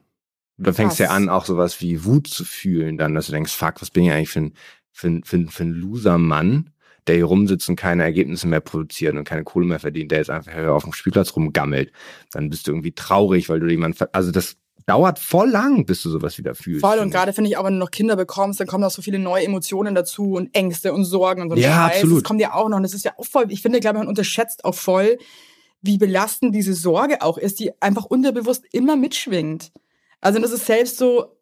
[0.59, 3.53] Da fängst du ja an, auch sowas wie Wut zu fühlen, dann, dass du denkst,
[3.55, 4.55] fuck, was bin ich eigentlich für ein,
[4.93, 6.71] für ein, für ein, für ein Loser-Mann,
[7.07, 10.31] der hier rumsitzt und keine Ergebnisse mehr produziert und keine Kohle mehr verdient, der jetzt
[10.31, 11.91] einfach auf dem Spielplatz rumgammelt.
[12.31, 16.11] Dann bist du irgendwie traurig, weil du jemanden, also das dauert voll lang, bis du
[16.11, 16.81] sowas wieder fühlst.
[16.81, 19.03] Voll und gerade finde ich auch, wenn du noch Kinder bekommst, dann kommen auch so
[19.03, 21.97] viele neue Emotionen dazu und Ängste und Sorgen und so Ja, Scheiß.
[21.97, 22.19] absolut.
[22.19, 24.01] Das kommt ja auch noch und das ist ja auch voll, ich finde, glaube ich,
[24.01, 25.19] man unterschätzt auch voll,
[25.83, 29.73] wie belastend diese Sorge auch ist, die einfach unterbewusst immer mitschwingt.
[30.21, 31.37] Also das ist selbst so,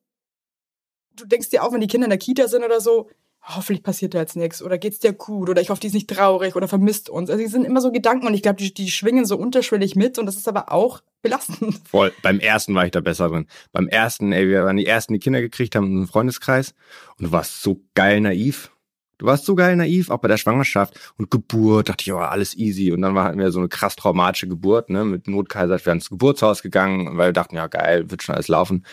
[1.17, 3.09] du denkst dir auch, wenn die Kinder in der Kita sind oder so,
[3.43, 6.09] hoffentlich passiert da jetzt nichts oder geht's dir gut oder ich hoffe, die ist nicht
[6.11, 7.31] traurig oder vermisst uns.
[7.31, 10.19] Also es sind immer so Gedanken und ich glaube, die, die schwingen so unterschwellig mit
[10.19, 11.81] und das ist aber auch belastend.
[11.89, 12.13] Voll.
[12.23, 13.47] Beim ersten war ich da besser drin.
[13.73, 16.75] Beim ersten, ey, wir waren die ersten, die Kinder gekriegt haben in einem Freundeskreis.
[17.19, 18.71] Und du warst so geil naiv.
[19.21, 22.57] Du warst so geil naiv, auch bei der Schwangerschaft und Geburt, dachte ich, oh, alles
[22.57, 22.91] easy.
[22.91, 25.93] Und dann war halt mir so eine krass traumatische Geburt, ne, mit Notkaiser, wir sind
[25.97, 28.87] ins Geburtshaus gegangen, weil wir dachten, ja geil, wird schon alles laufen.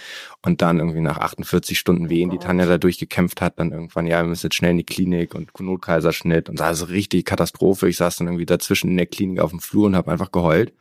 [0.46, 2.48] Und dann irgendwie nach 48 Stunden Wehen, die Gott.
[2.48, 5.58] Tanja da durchgekämpft hat, dann irgendwann, ja, wir müssen jetzt schnell in die Klinik und
[5.58, 6.50] Notkaiserschnitt.
[6.50, 7.88] Und da ist richtig Katastrophe.
[7.88, 10.74] Ich saß dann irgendwie dazwischen in der Klinik auf dem Flur und habe einfach geheult.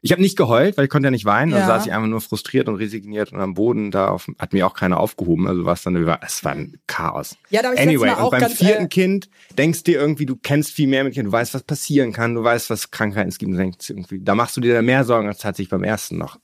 [0.00, 1.52] Ich habe nicht geheult, weil ich konnte ja nicht weinen.
[1.52, 1.76] Also Ja.
[1.78, 4.74] saß ich einfach nur frustriert und resigniert und am Boden da auf, hat mir auch
[4.74, 5.48] keiner aufgehoben.
[5.48, 7.36] Also war es dann, es war ein Chaos.
[7.50, 10.36] Ja, da habe ich Anyway, und beim ganz, vierten äh, Kind denkst dir irgendwie, du
[10.36, 13.38] kennst viel mehr mit Kindern, du weißt, was passieren kann, du weißt, was Krankheiten es
[13.38, 13.50] gibt.
[13.50, 16.38] Und denkst irgendwie, da machst du dir mehr Sorgen als tatsächlich beim ersten noch.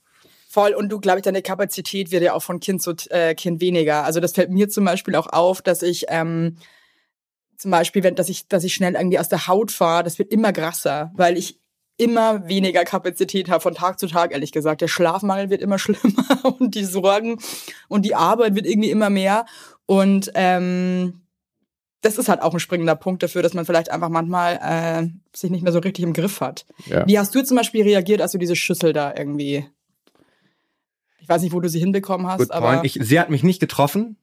[0.49, 3.59] Voll und du, glaube ich, deine Kapazität wird ja auch von Kind zu äh, Kind
[3.61, 4.05] weniger.
[4.05, 6.57] Also das fällt mir zum Beispiel auch auf, dass ich ähm,
[7.57, 10.31] zum Beispiel, wenn, dass ich, dass ich schnell irgendwie aus der Haut fahre, das wird
[10.31, 11.59] immer krasser, weil ich
[11.97, 14.81] immer weniger Kapazität habe von Tag zu Tag, ehrlich gesagt.
[14.81, 17.39] Der Schlafmangel wird immer schlimmer und die Sorgen
[17.87, 19.45] und die Arbeit wird irgendwie immer mehr.
[19.85, 21.21] Und ähm,
[22.01, 25.49] das ist halt auch ein springender Punkt dafür, dass man vielleicht einfach manchmal äh, sich
[25.49, 26.65] nicht mehr so richtig im Griff hat.
[26.85, 27.07] Ja.
[27.07, 29.65] Wie hast du zum Beispiel reagiert, als du diese Schüssel da irgendwie
[31.25, 32.85] ich weiß nicht, wo du sie hinbekommen hast, Good aber.
[32.85, 34.17] Ich, sie hat mich nicht getroffen.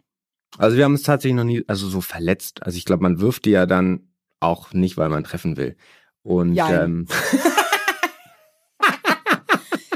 [0.56, 2.62] Also wir haben uns tatsächlich noch nie, also so verletzt.
[2.62, 5.76] Also ich glaube, man wirft die ja dann auch nicht, weil man treffen will.
[6.22, 6.80] Und Jein.
[6.80, 7.06] ähm,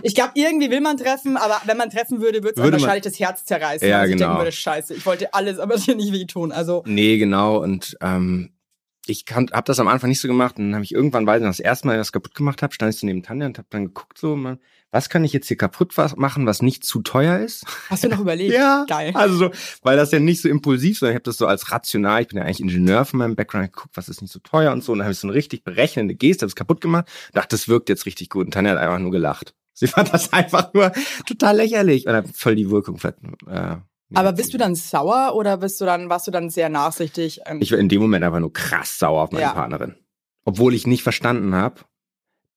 [0.06, 3.18] ich glaube, irgendwie will man treffen, aber wenn man treffen würde, würde es wahrscheinlich das
[3.18, 3.88] Herz zerreißen.
[3.88, 4.28] Ja, also ich genau.
[4.28, 6.52] denken würde, scheiße, ich wollte alles, aber dir nicht wehtun.
[6.52, 7.60] Also Nee, genau.
[7.60, 8.52] Und ähm,
[9.06, 11.40] ich kann, hab das am Anfang nicht so gemacht und dann habe ich irgendwann, weil
[11.40, 13.66] ich das erste Mal das kaputt gemacht habe, stand ich so neben Tanja und habe
[13.70, 14.60] dann geguckt so, man,
[14.92, 17.64] was kann ich jetzt hier kaputt machen, was nicht zu teuer ist?
[17.90, 18.54] Hast du noch überlegt?
[18.54, 19.10] ja, Geil.
[19.14, 19.50] also so,
[19.82, 22.38] weil das ja nicht so impulsiv, sondern ich habe das so als rational, ich bin
[22.38, 24.98] ja eigentlich Ingenieur von meinem Background, geguckt, was ist nicht so teuer und so und
[24.98, 27.88] dann habe ich so eine richtig berechnende Geste, habe es kaputt gemacht, dachte, das wirkt
[27.88, 29.54] jetzt richtig gut und Tanja hat einfach nur gelacht.
[29.78, 30.90] Sie fand das einfach nur
[31.26, 32.98] total lächerlich und hat voll die Wirkung.
[33.46, 33.76] Äh,
[34.14, 37.40] Aber bist du dann sauer oder bist du dann, warst du dann sehr nachsichtig?
[37.44, 39.52] Ähm, Ich war in dem Moment einfach nur krass sauer auf meine Ja.
[39.52, 39.94] Partnerin.
[40.46, 41.82] Obwohl ich nicht verstanden habe,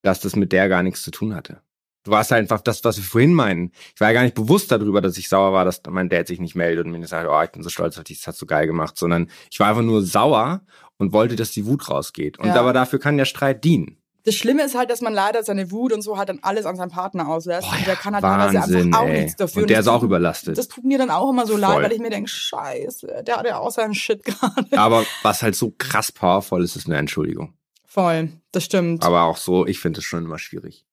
[0.02, 1.60] dass das mit der gar nichts zu tun hatte.
[2.04, 3.72] Du warst halt einfach das, was wir vorhin meinen.
[3.94, 6.40] Ich war ja gar nicht bewusst darüber, dass ich sauer war, dass mein Dad sich
[6.40, 8.46] nicht meldet und mir sagt, oh, ich bin so stolz auf dich, das hast du
[8.46, 10.62] geil gemacht, sondern ich war einfach nur sauer
[10.96, 12.38] und wollte, dass die Wut rausgeht.
[12.38, 12.54] Und Ja.
[12.60, 13.98] aber dafür kann der Streit dienen.
[14.24, 16.76] Das Schlimme ist halt, dass man leider seine Wut und so halt dann alles an
[16.76, 17.68] seinen Partner auslässt.
[17.68, 19.20] Boah, und der kann halt Wahnsinn, teilweise einfach auch ey.
[19.22, 19.62] nichts dafür.
[19.62, 20.58] Und der das ist auch überlastet.
[20.58, 21.82] Das tut mir dann auch immer so leid, Voll.
[21.84, 24.78] weil ich mir denke, scheiße, der hat ja auch seinen Shit gerade.
[24.78, 27.54] Aber was halt so krass powerful ist, ist eine Entschuldigung.
[27.86, 29.02] Voll, das stimmt.
[29.02, 30.86] Aber auch so, ich finde es schon immer schwierig.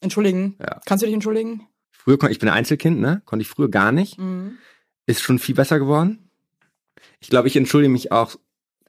[0.00, 0.56] Entschuldigen.
[0.60, 0.80] Ja.
[0.86, 1.66] Kannst du dich entschuldigen?
[1.90, 3.20] Früher konnte ich bin ein Einzelkind, ne?
[3.26, 4.18] Konnte ich früher gar nicht.
[4.18, 4.56] Mhm.
[5.06, 6.30] ist schon viel besser geworden.
[7.20, 8.36] Ich glaube, ich entschuldige mich auch.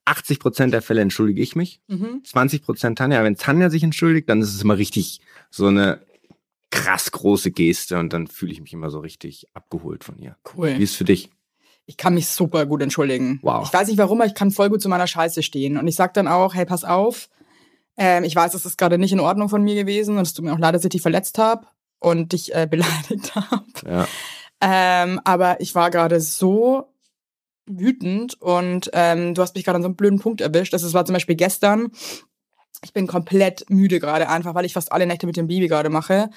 [0.10, 1.80] 80 Prozent der Fälle entschuldige ich mich.
[1.88, 2.22] Mhm.
[2.26, 3.24] 20 Prozent Tanja.
[3.24, 6.02] Wenn Tanja sich entschuldigt, dann ist es immer richtig so eine
[6.72, 10.36] krass große Geste und dann fühle ich mich immer so richtig abgeholt von ihr.
[10.46, 10.70] Wie Cool.
[10.70, 11.30] ist es für dich?
[11.86, 13.40] Ich kann mich super gut entschuldigen.
[13.42, 13.66] Wow.
[13.66, 15.78] Ich weiß nicht warum, aber ich kann voll gut zu meiner Scheiße stehen.
[15.78, 17.30] Und ich sag dann auch, hey, pass auf.
[17.98, 20.46] Ähm, ich weiß, es ist gerade nicht in Ordnung von mir gewesen und es tut
[20.46, 21.66] mir auch leid, dass ich dich verletzt habe
[22.00, 23.64] und dich äh, beleidigt habe.
[23.88, 24.08] Ja.
[24.62, 26.94] Ähm, aber ich war gerade so
[27.70, 30.74] wütend und ähm, du hast mich gerade an so einem blöden Punkt erwischt.
[30.74, 31.92] Das war zum Beispiel gestern.
[32.84, 35.90] Ich bin komplett müde gerade einfach, weil ich fast alle Nächte mit dem Baby gerade
[35.90, 36.30] mache,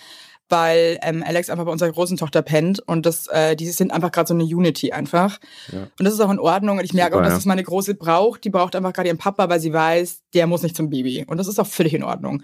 [0.49, 4.13] weil ähm, Alex einfach bei unserer großen Tochter pennt und das, äh, die sind einfach
[4.13, 5.39] gerade so eine Unity einfach.
[5.73, 5.83] Ja.
[5.99, 7.39] Und das ist auch in Ordnung und ich merke Super, auch, dass ja.
[7.39, 8.45] es meine Große braucht.
[8.45, 11.25] Die braucht einfach gerade ihren Papa, weil sie weiß, der muss nicht zum Baby.
[11.27, 12.43] Und das ist auch völlig in Ordnung.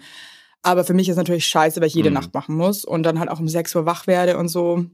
[0.61, 2.15] Aber für mich ist natürlich scheiße, weil ich jede Mhm.
[2.15, 4.85] Nacht machen muss und dann halt auch um 6 Uhr wach werde und so.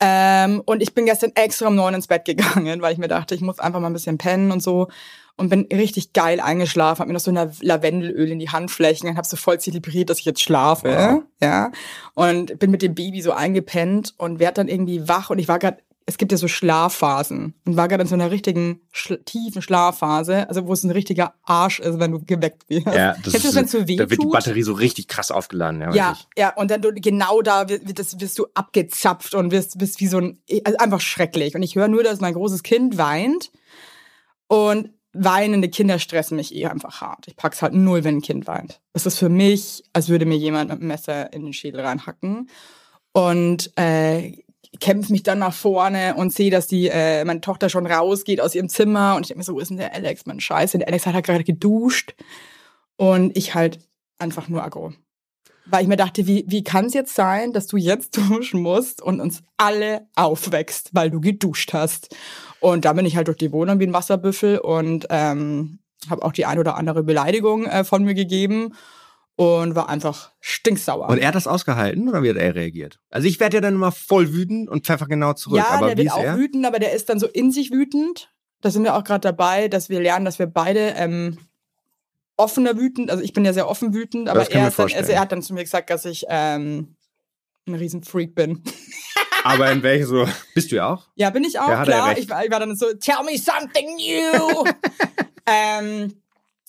[0.00, 3.34] Ähm, und ich bin gestern extra um neun ins Bett gegangen, weil ich mir dachte,
[3.34, 4.88] ich muss einfach mal ein bisschen pennen und so.
[5.36, 9.16] Und bin richtig geil eingeschlafen, hab mir noch so ein Lavendelöl in die Handflächen und
[9.16, 10.94] hab so voll zelebriert, dass ich jetzt schlafe.
[10.94, 11.22] Wow.
[11.40, 11.72] Ja.
[12.12, 15.58] Und bin mit dem Baby so eingepennt und werd dann irgendwie wach und ich war
[15.58, 15.78] gerade,
[16.10, 20.48] es gibt ja so Schlafphasen und war gerade in so einer richtigen schl tiefen Schlafphase,
[20.48, 22.86] also wo es ein richtiger Arsch ist, wenn du geweckt wirst.
[22.86, 24.26] Ja, Kennst du das, wenn so weh da wird die?
[24.26, 25.80] Batterie so richtig krass aufgeladen.
[25.80, 29.52] Ja, Ja, ja, und dann du, genau da wird, wird das, wirst du abgezapft und
[29.52, 31.54] wirst, bist wie so ein, also einfach schrecklich.
[31.54, 33.52] Und ich höre nur, dass mein großes Kind weint
[34.48, 37.28] und weinende Kinder stressen mich eh einfach hart.
[37.28, 38.80] Ich pack's halt null, wenn ein Kind weint.
[38.94, 42.50] Es ist für mich, als würde mir jemand mit einem Messer in den Schädel reinhacken
[43.12, 44.32] und äh,
[44.78, 48.54] kämpfe mich dann nach vorne und sehe, dass die äh, meine Tochter schon rausgeht aus
[48.54, 50.26] ihrem Zimmer und ich denke mir so, wo ist denn der Alex?
[50.26, 52.14] Mann, scheiße, der Alex hat halt gerade geduscht
[52.96, 53.80] und ich halt
[54.18, 54.92] einfach nur aggro.
[55.66, 59.02] Weil ich mir dachte, wie, wie kann es jetzt sein, dass du jetzt duschen musst
[59.02, 62.14] und uns alle aufwächst, weil du geduscht hast?
[62.60, 66.32] Und da bin ich halt durch die Wohnung wie ein Wasserbüffel und ähm, habe auch
[66.32, 68.74] die ein oder andere Beleidigung äh, von mir gegeben
[69.36, 71.08] und war einfach stinksauer.
[71.08, 73.00] Und er hat das ausgehalten oder wie hat er reagiert?
[73.10, 75.58] Also ich werde ja dann immer voll wütend und pfeffer genau zurück.
[75.58, 76.36] ja, aber der wird auch er?
[76.36, 78.32] wütend, aber der ist dann so in sich wütend.
[78.60, 81.38] Da sind wir auch gerade dabei, dass wir lernen, dass wir beide ähm,
[82.36, 85.32] offener wütend, also ich bin ja sehr offen wütend, aber er, dann, also er hat
[85.32, 86.96] dann zu mir gesagt, dass ich ähm,
[87.66, 88.62] ein riesen Freak bin.
[89.42, 91.08] Aber in welche so, bist du ja auch?
[91.14, 92.18] Ja, bin ich auch, Ja, klar.
[92.18, 94.64] Ich war, ich war dann so, tell me something new.
[95.46, 96.20] ähm,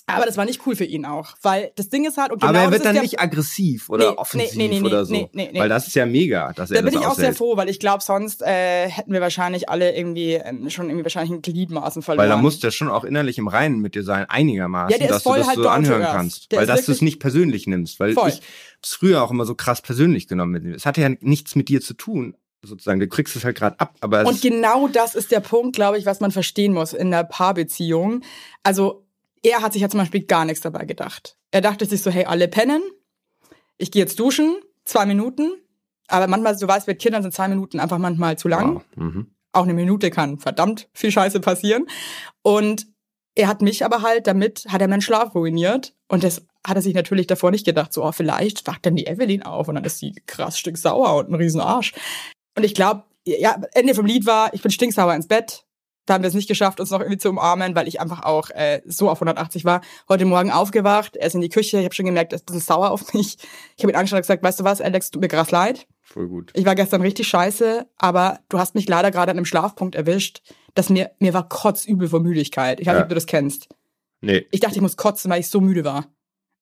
[0.07, 2.49] aber das war nicht cool für ihn auch, weil das Ding ist halt, und genau
[2.49, 5.05] aber er das wird ist dann der, nicht aggressiv oder Nee, offensiv nee, nee, oder
[5.05, 5.13] so.
[5.13, 5.59] nee, nee, nee.
[5.59, 7.37] Weil das ist ja mega, dass er Da bin das ich auch sehr aushält.
[7.37, 11.31] froh, weil ich glaube, sonst äh, hätten wir wahrscheinlich alle irgendwie ähm, schon irgendwie wahrscheinlich
[11.31, 12.23] ein Gliedmaßen verloren.
[12.23, 15.23] Weil da muss der schon auch innerlich im Reinen mit dir sein, einigermaßen, Ja, dass
[15.23, 16.47] du das halt so anhören kannst.
[16.55, 17.99] Weil dass du es nicht persönlich nimmst.
[17.99, 18.29] Weil Voll.
[18.29, 18.41] ich
[18.83, 20.51] es früher auch immer so krass persönlich genommen.
[20.63, 22.99] mit- Es hatte ja nichts mit dir zu tun, sozusagen.
[22.99, 26.05] Du kriegst es halt gerade ab, aber Und genau das ist der Punkt, glaube ich,
[26.05, 28.21] was man verstehen muss in einer Paarbeziehung.
[28.63, 29.05] Also
[29.43, 31.37] er hat sich ja zum Beispiel gar nichts dabei gedacht.
[31.51, 32.81] Er dachte sich so, hey, alle pennen,
[33.77, 35.51] ich gehe jetzt duschen, zwei Minuten.
[36.07, 38.75] Aber manchmal, du weißt, mit Kindern sind zwei Minuten einfach manchmal zu lang.
[38.75, 38.83] wow.
[38.95, 39.31] mhm.
[39.53, 41.85] Auch eine Minute kann verdammt viel Scheiße passieren.
[42.41, 42.87] Und
[43.35, 45.93] er hat mich aber halt damit, hat er meinen Schlaf ruiniert.
[46.07, 49.07] Und das hat er sich natürlich davor nicht gedacht, so, oh, vielleicht wacht dann die
[49.07, 51.93] Evelyn auf und dann ist sie krass Stück sauer und ein Riesenarsch.
[52.55, 55.65] Und ich glaube, ja, Ende vom Lied war, ich bin stinksauer ins Bett.
[56.05, 58.49] Da haben wir es nicht geschafft, uns noch irgendwie zu umarmen, weil ich einfach auch
[58.49, 59.81] äh, so auf 180 war.
[60.09, 62.53] Heute Morgen aufgewacht, er ist in die Küche, ich habe schon gemerkt, er ist ein
[62.53, 63.37] bisschen sauer auf mich.
[63.77, 65.87] Ich habe ihn angeschaut und gesagt, weißt du was, Alex, tut mir krass leid.
[66.01, 66.51] Voll gut.
[66.55, 70.41] Ich war gestern richtig scheiße, aber du hast mich leider gerade an einem Schlafpunkt erwischt,
[70.73, 72.79] dass mir, mir war kotzübel vor Müdigkeit.
[72.79, 73.03] Ich weiß nicht, Ja.
[73.03, 73.69] ob du das kennst.
[74.21, 74.45] Nee.
[74.51, 76.05] Ich dachte, ich muss kotzen, weil ich so müde war.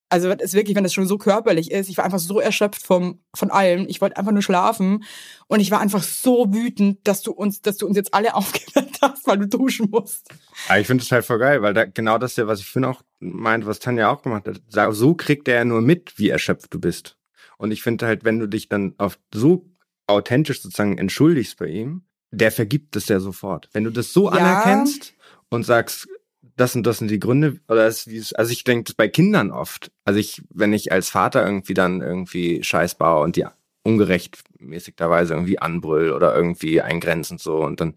[0.09, 2.81] Also es ist wirklich, wenn das schon so körperlich ist, ich war einfach so erschöpft
[2.83, 3.85] vom, von allem.
[3.87, 5.03] Ich wollte einfach nur schlafen.
[5.47, 8.97] Und ich war einfach so wütend, dass du uns, dass du uns jetzt alle aufgeweckt
[9.01, 10.29] hast, weil du duschen musst.
[10.67, 12.89] Aber ich finde das halt voll geil, weil da genau das ja, was ich vorhin
[12.89, 14.61] auch meinte, was Tanja auch gemacht hat.
[14.95, 17.17] So kriegt er ja nur mit, wie erschöpft du bist.
[17.57, 19.69] Und ich finde halt, wenn du dich dann auf so
[20.07, 23.69] authentisch sozusagen entschuldigst bei ihm, der vergibt es ja sofort.
[23.73, 24.37] Wenn du das so Ja.
[24.39, 25.13] anerkennst
[25.49, 26.07] und sagst,
[26.59, 29.07] das und das sind die Gründe, oder das, wie es, also ich denke das bei
[29.07, 29.91] Kindern oft.
[30.03, 33.45] Also ich, wenn ich als Vater irgendwie dann irgendwie Scheiß baue und die
[33.83, 37.95] ungerechtmäßigterweise irgendwie anbrüll oder irgendwie eingrenzen so und dann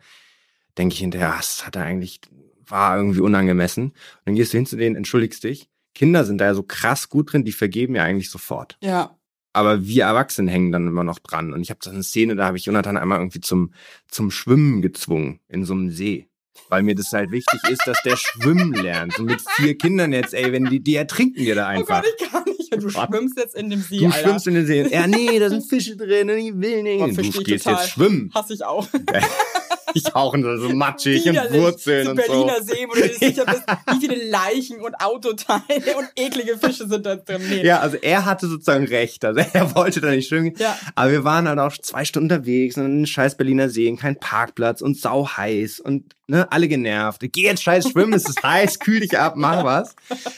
[0.79, 2.21] denke ich hinterher, ah, das hat er eigentlich,
[2.67, 3.87] war irgendwie unangemessen.
[3.87, 3.95] Und
[4.25, 5.69] dann gehst du hin zu denen, entschuldigst dich.
[5.95, 8.79] Kinder sind da ja so krass gut drin, die vergeben ja eigentlich sofort.
[8.81, 9.19] Ja.
[9.53, 11.53] Aber wir Erwachsenen hängen dann immer noch dran.
[11.53, 13.75] Und ich habe so eine Szene, da habe ich Jonathan einmal irgendwie zum,
[14.09, 16.29] zum Schwimmen gezwungen in so einem See.
[16.69, 19.19] Weil mir das halt wichtig ist, dass der schwimmen lernt.
[19.19, 22.03] Und mit vier Kindern jetzt, ey, wenn die, die ertrinken dir da Oh einfach.
[22.03, 22.73] Gott, ich kann nicht.
[22.83, 24.19] Du schwimmst jetzt in dem See, du Alter.
[24.21, 24.83] schwimmst in den See.
[24.91, 27.03] Ja, nee, da sind Fische drin und ich will nicht.
[27.03, 28.31] Oh, du gehst jetzt schwimmen.
[28.35, 28.87] Hasse ich auch.
[29.95, 31.37] Ich auch und so matschig und.
[31.53, 32.33] Wurzeln so und so.
[32.33, 36.87] Berliner See, wo du dir sicher bist, wie viele Leichen und Autoteile und eklige Fische
[36.89, 37.43] sind da drin.
[37.49, 37.65] Nee.
[37.65, 39.25] Ja, also er hatte sozusagen recht.
[39.25, 40.55] Also er wollte da nicht schwimmen.
[40.59, 40.79] Ja.
[40.95, 44.81] Aber wir waren halt auch zwei Stunden unterwegs und einen scheiß Berliner See, kein Parkplatz
[44.81, 47.23] und sau heiß und ne, alle genervt.
[47.33, 49.95] Geh jetzt scheiß schwimmen, es ist heiß, kühl dich ab, mach was.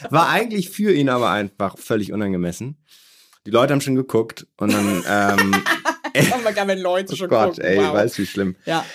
[0.09, 2.77] War eigentlich für ihn aber einfach völlig unangemessen.
[3.45, 5.55] Die Leute haben schon geguckt und dann, ähm,
[6.17, 7.63] Oh Leute oh schon Gott, gucken.
[7.63, 7.93] ey, wow.
[7.93, 8.55] weißt du, wie schlimm.
[8.65, 8.85] Ja.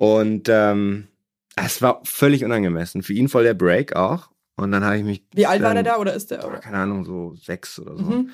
[0.00, 1.08] Und ähm,
[1.56, 3.02] es war völlig unangemessen.
[3.02, 4.30] Für ihn voll der Break auch.
[4.56, 6.38] Und dann habe ich mich Wie alt war der dann- da oder ist der?
[6.60, 8.04] keine Ahnung, so sechs oder so.
[8.04, 8.30] Mhm.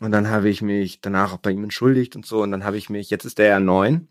[0.00, 2.42] Und dann habe ich mich danach auch bei ihm entschuldigt und so.
[2.42, 4.08] Und dann habe ich mich, jetzt ist er ja neun.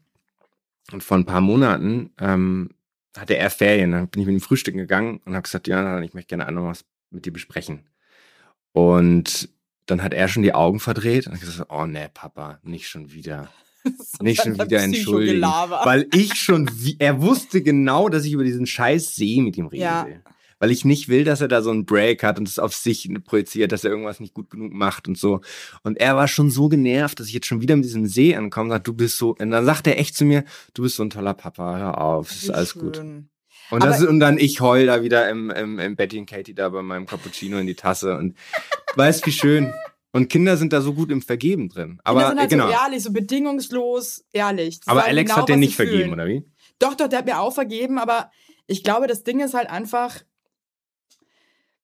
[0.92, 2.72] Und vor ein paar Monaten ähm,
[3.16, 3.92] hatte er Ferien.
[3.92, 6.64] Dann bin ich mit ihm frühstücken gegangen und habe gesagt, ja, ich möchte gerne einmal
[6.64, 7.88] was mit dir besprechen.
[8.72, 9.50] Und
[9.86, 13.50] dann hat er schon die Augen verdreht und gesagt, oh nee, Papa, nicht schon wieder.
[14.22, 15.42] Nicht schon wieder entschuldigen.
[15.42, 19.68] Weil ich schon, wie, er wusste genau, dass ich über diesen scheiß See mit ihm
[19.68, 20.06] reden Ja.
[20.06, 20.22] will.
[20.60, 23.08] Weil ich nicht will, dass er da so einen Break hat und es auf sich
[23.26, 25.42] projiziert, dass er irgendwas nicht gut genug macht und so.
[25.84, 28.64] Und er war schon so genervt, dass ich jetzt schon wieder mit diesem See ankomme
[28.64, 31.04] und sagt, du bist so, und dann sagt er echt zu mir, du bist so
[31.04, 32.96] ein toller Papa, hör auf, es ist alles gut.
[32.98, 33.30] schön.
[33.70, 36.56] Und, das, Aber- und dann ich heul da wieder im, im, im Betty und Katie
[36.56, 38.36] da bei meinem Cappuccino in die Tasse und
[38.96, 39.72] weißt, wie schön.
[40.14, 42.00] Und Kinder sind da so gut im Vergeben drin.
[42.04, 42.68] Aber Kinder sind halt genau.
[42.68, 44.80] so ehrlich, so bedingungslos ehrlich.
[44.80, 46.14] Die Aber Alex genau, hat dir was nicht vergeben, fühlen.
[46.14, 46.46] oder wie?
[46.80, 48.32] Doch, doch, der hat mir auch vergeben, aber
[48.68, 50.22] ich glaube, das Ding ist halt einfach,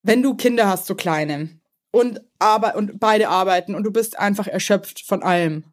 [0.03, 1.59] wenn du Kinder hast, so kleine,
[1.91, 5.65] und, arbe und beide arbeiten und du bist einfach erschöpft von allem,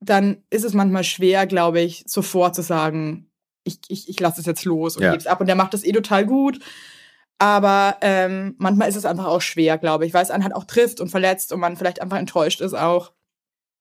[0.00, 3.30] dann ist es manchmal schwer, glaube ich, sofort zu sagen,
[3.64, 5.12] ich, ich, ich lasse es jetzt los und Ja.
[5.12, 5.40] geb's ab.
[5.40, 6.58] Und der macht das eh total gut.
[7.38, 10.64] Aber ähm, manchmal ist es einfach auch schwer, glaube ich, weil es einen halt auch
[10.64, 13.12] trifft und verletzt und man vielleicht einfach enttäuscht ist auch.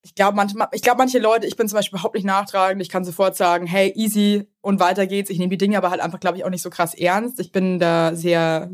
[0.04, 2.90] Ich glaube, manchmal, ich glaube, manche Leute, ich bin zum Beispiel überhaupt nicht nachtragend, ich
[2.90, 5.30] kann sofort sagen, hey, easy und weiter geht's.
[5.30, 7.40] Ich nehme die Dinge aber halt einfach, glaube ich, auch nicht so krass ernst.
[7.40, 8.70] Ich bin da sehr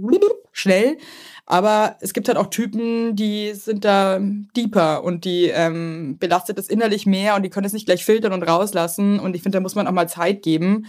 [0.52, 0.98] schnell.
[1.46, 4.20] Aber es gibt halt auch Typen, die sind da
[4.56, 8.32] deeper und die ähm, belastet es innerlich mehr und die können es nicht gleich filtern
[8.32, 9.20] und rauslassen.
[9.20, 10.86] Und ich finde, da muss man auch mal Zeit geben.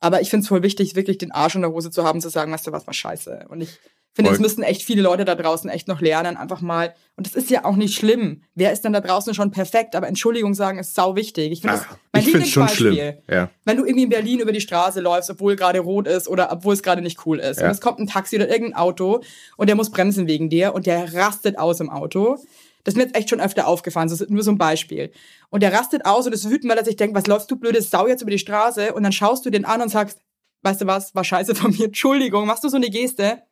[0.00, 2.28] Aber ich finde es voll wichtig, wirklich den Arsch in der Hose zu haben, zu
[2.28, 3.46] sagen, weißt du was, mal scheiße.
[3.48, 3.78] Und ich
[4.12, 6.94] finde, es müssen echt viele Leute da draußen echt noch lernen, einfach mal.
[7.16, 8.42] Und das ist ja auch nicht schlimm.
[8.54, 9.96] Wer ist denn da draußen schon perfekt?
[9.96, 11.50] Aber Entschuldigung sagen ist sau wichtig.
[11.50, 12.26] Ich finde das Ah, mein es.
[12.26, 13.50] Lieblingsbeispiel Ja.
[13.64, 16.74] wenn du irgendwie in Berlin über die Straße läufst, obwohl gerade rot ist oder obwohl
[16.74, 17.58] es gerade nicht cool ist.
[17.60, 17.66] Ja.
[17.66, 19.22] Und es kommt ein Taxi oder irgendein Auto
[19.56, 22.38] und der muss bremsen wegen dir und der rastet aus im Auto.
[22.84, 24.08] Das ist mir jetzt echt schon öfter aufgefallen.
[24.08, 25.10] Das ist nur so ein Beispiel.
[25.48, 27.80] Und der rastet aus und ist wütend, weil er sich denkt, was läufst du blöde
[27.82, 28.92] Sau jetzt über die Straße?
[28.92, 30.20] Und dann schaust du den an und sagst,
[30.62, 32.46] weißt du was, war scheiße von mir, Entschuldigung.
[32.46, 33.42] Machst du so eine Geste?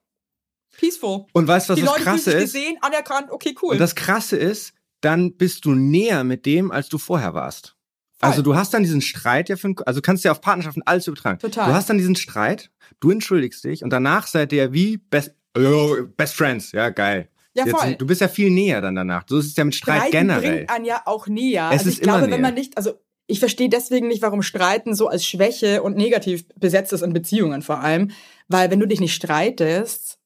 [0.76, 1.26] Peaceful.
[1.32, 2.52] Und weißt du, was die das Leute Krasse sich ist?
[2.52, 3.72] gesehen, anerkannt, okay, cool.
[3.72, 7.76] Und das Krasse ist, dann bist du näher mit dem, als du vorher warst.
[8.18, 8.30] Voll.
[8.30, 11.06] Also du hast dann diesen Streit ja für, also kannst du ja auf Partnerschaften alles
[11.06, 11.38] übertragen.
[11.38, 11.68] Total.
[11.68, 15.96] Du hast dann diesen Streit, du entschuldigst dich und danach seid ihr wie best, oh,
[16.16, 17.28] best friends, ja geil.
[17.54, 17.94] Ja, Jetzt, voll.
[17.96, 19.24] du bist ja viel näher dann danach.
[19.28, 20.56] So ist es ja mit Streit Streiten generell.
[20.56, 21.70] bringt einen ja auch näher.
[21.72, 22.50] Es also ich glaube, immer wenn näher.
[22.50, 22.94] man nicht, also
[23.26, 27.62] ich verstehe deswegen nicht, warum Streiten so als Schwäche und negativ besetzt ist in Beziehungen
[27.62, 28.10] vor allem,
[28.48, 30.18] weil wenn du dich nicht streitest,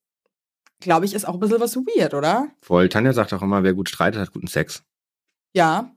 [0.80, 2.48] glaube ich, ist auch ein bisschen was weird, oder?
[2.60, 2.88] Voll.
[2.88, 4.82] Tanja sagt auch immer, wer gut streitet, hat guten Sex.
[5.54, 5.95] Ja,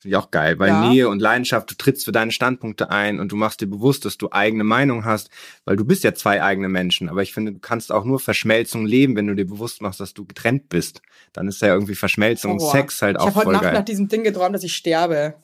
[0.00, 0.88] Finde ich auch geil, weil Ja.
[0.88, 4.16] Nähe und Leidenschaft, du trittst für deine Standpunkte ein und du machst dir bewusst, dass
[4.16, 5.28] du eigene Meinung hast,
[5.66, 7.10] weil du bist ja zwei eigene Menschen.
[7.10, 10.14] Aber ich finde, du kannst auch nur Verschmelzung leben, wenn du dir bewusst machst, dass
[10.14, 11.02] du getrennt bist.
[11.34, 12.60] Dann ist ja irgendwie Verschmelzung und.
[12.60, 15.34] Sex halt ich auch habe heute voll Nacht nach diesem Ding geträumt, dass ich sterbe.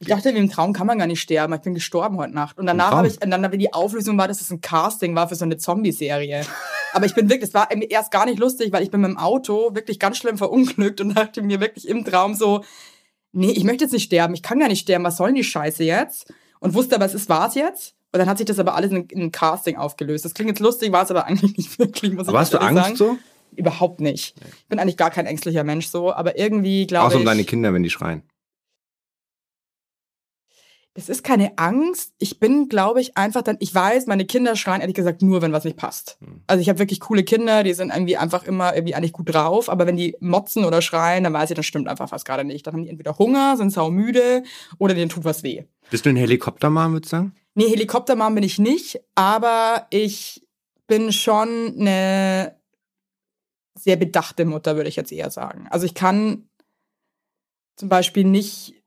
[0.00, 1.54] Ich dachte, im Traum kann man gar nicht sterben.
[1.54, 2.58] Ich bin gestorben heute Nacht.
[2.58, 5.28] Und danach habe ich, und dann, wie die Auflösung war, dass es ein Casting war
[5.28, 6.44] für so eine Zombie-Serie.
[6.92, 9.16] Aber ich bin wirklich, es war erst gar nicht lustig, weil ich bin mit dem
[9.16, 12.64] Auto wirklich ganz schlimm verunglückt und dachte mir wirklich im Traum so,
[13.32, 15.44] nee, ich möchte jetzt nicht sterben, ich kann gar nicht sterben, was soll denn die
[15.44, 16.32] Scheiße jetzt?
[16.60, 17.94] Und wusste aber, es ist war's jetzt.
[18.12, 20.24] Und dann hat sich das aber alles in, in ein Casting aufgelöst.
[20.24, 22.82] Das klingt jetzt lustig, war es aber eigentlich nicht wirklich, muss Aber hast du Angst
[22.82, 22.96] sagen.
[22.96, 23.18] so?
[23.56, 24.34] Überhaupt nicht.
[24.58, 27.20] Ich bin eigentlich gar kein ängstlicher Mensch so, aber irgendwie glaube Außer ich.
[27.20, 28.22] um deine Kinder, wenn die schreien.
[30.94, 32.12] Das ist keine Angst.
[32.18, 35.52] Ich bin, glaube ich, einfach dann, ich weiß, meine Kinder schreien ehrlich gesagt nur, wenn
[35.52, 36.18] was nicht passt.
[36.20, 36.42] Hm.
[36.46, 39.70] Also ich habe wirklich coole Kinder, die sind irgendwie einfach immer irgendwie eigentlich gut drauf,
[39.70, 42.66] aber wenn die motzen oder schreien, dann weiß ich, das stimmt einfach was gerade nicht.
[42.66, 44.42] Dann haben die entweder Hunger, sind saumüde
[44.78, 45.64] oder denen tut was weh.
[45.90, 47.34] Bist du ein Helikoptermann, würdest du sagen?
[47.54, 50.46] Nee, Helikoptermann bin ich nicht, aber ich
[50.86, 52.56] bin schon eine
[53.78, 55.66] sehr bedachte Mutter, würde ich jetzt eher sagen.
[55.70, 56.48] Also ich kann
[57.76, 58.81] zum Beispiel nicht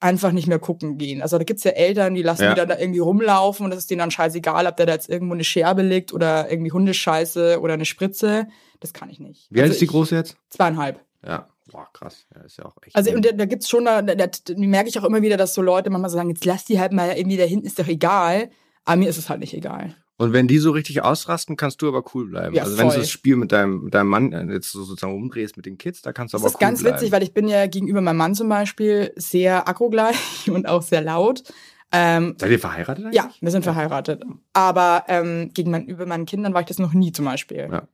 [0.00, 1.22] einfach nicht mehr gucken gehen.
[1.22, 2.50] Also da gibt's ja Eltern, die lassen Ja.
[2.50, 5.08] die dann da irgendwie rumlaufen und das ist denen dann scheißegal, ob der da jetzt
[5.08, 8.46] irgendwo eine Scherbe liegt oder irgendwie Hundescheiße oder eine Spritze.
[8.80, 9.46] Das kann ich nicht.
[9.50, 10.36] Wie alt also ist die Große jetzt?
[10.50, 11.00] Zweieinhalb.
[11.26, 11.46] Ja.
[11.72, 12.26] Boah, krass.
[12.34, 12.94] Ja, ist ja auch echt.
[12.94, 15.54] Also und da, da gibt's schon, da, da, da merke ich auch immer wieder, dass
[15.54, 17.88] so Leute manchmal so sagen, jetzt lass die halt mal irgendwie da hinten, ist doch
[17.88, 18.50] egal.
[18.84, 19.96] Aber mir ist es halt nicht egal.
[20.18, 22.54] Und wenn die so richtig ausrasten, kannst du aber cool bleiben.
[22.54, 23.00] Ja, also wenn du voll.
[23.00, 26.00] das Spiel mit deinem, mit deinem Mann äh, jetzt so sozusagen umdrehst mit den Kids,
[26.00, 26.96] da kannst du Das aber ist cool ganz bleiben.
[26.96, 30.16] witzig, weil ich bin ja gegenüber meinem Mann zum Beispiel sehr akkugleich
[30.50, 31.42] und auch sehr laut.
[31.92, 33.16] Ähm, Seid ihr verheiratet eigentlich?
[33.16, 34.22] ja, wir sind verheiratet.
[34.54, 37.68] Aber ähm, gegenüber meinen Kindern war ich das noch nie zum Beispiel.
[37.70, 37.86] Ja.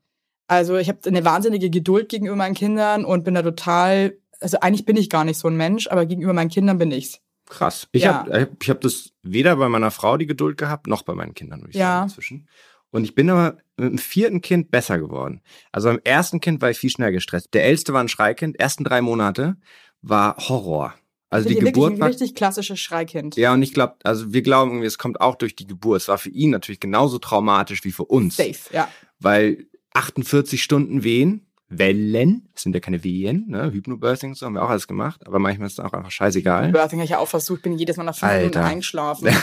[0.47, 4.85] Also ich habe eine wahnsinnige Geduld gegenüber meinen Kindern und bin da total, also eigentlich
[4.85, 7.21] bin ich gar nicht so ein Mensch, aber gegenüber meinen Kindern bin ich's.
[7.53, 7.87] Krass.
[7.93, 8.25] Ich Ja.
[8.27, 11.61] habe ich hab das weder bei meiner Frau die Geduld gehabt, noch bei meinen Kindern,
[11.61, 11.87] würde ich Ja.
[11.99, 12.49] sagen, inzwischen.
[12.91, 15.41] Und ich bin aber mit dem vierten Kind besser geworden.
[15.71, 17.53] Also beim ersten Kind war ich viel schneller gestresst.
[17.53, 19.57] Der älteste war ein Schreikind, ersten drei Monate
[20.01, 20.95] war Horror.
[21.31, 23.37] Also die Bin wirklich Geburt ein war richtig klassisches Schreikind.
[23.37, 26.03] Ja, und ich glaube, also wir glauben irgendwie, es kommt auch durch die Geburt.
[26.03, 28.37] Es war für ihn natürlich genauso traumatisch wie für uns.
[28.37, 28.89] Safe, ja.
[29.19, 31.47] Weil 48 Stunden Wehen,
[31.79, 33.71] Wellen, das sind ja keine Wehen, ne?
[33.73, 36.73] Hypnobirthing so haben wir auch alles gemacht, aber manchmal ist es auch einfach scheißegal.
[36.73, 38.69] Birthing habe ich ja auch versucht, bin jedes Mal nach fünf Minuten Alter.
[38.69, 39.29] eingeschlafen.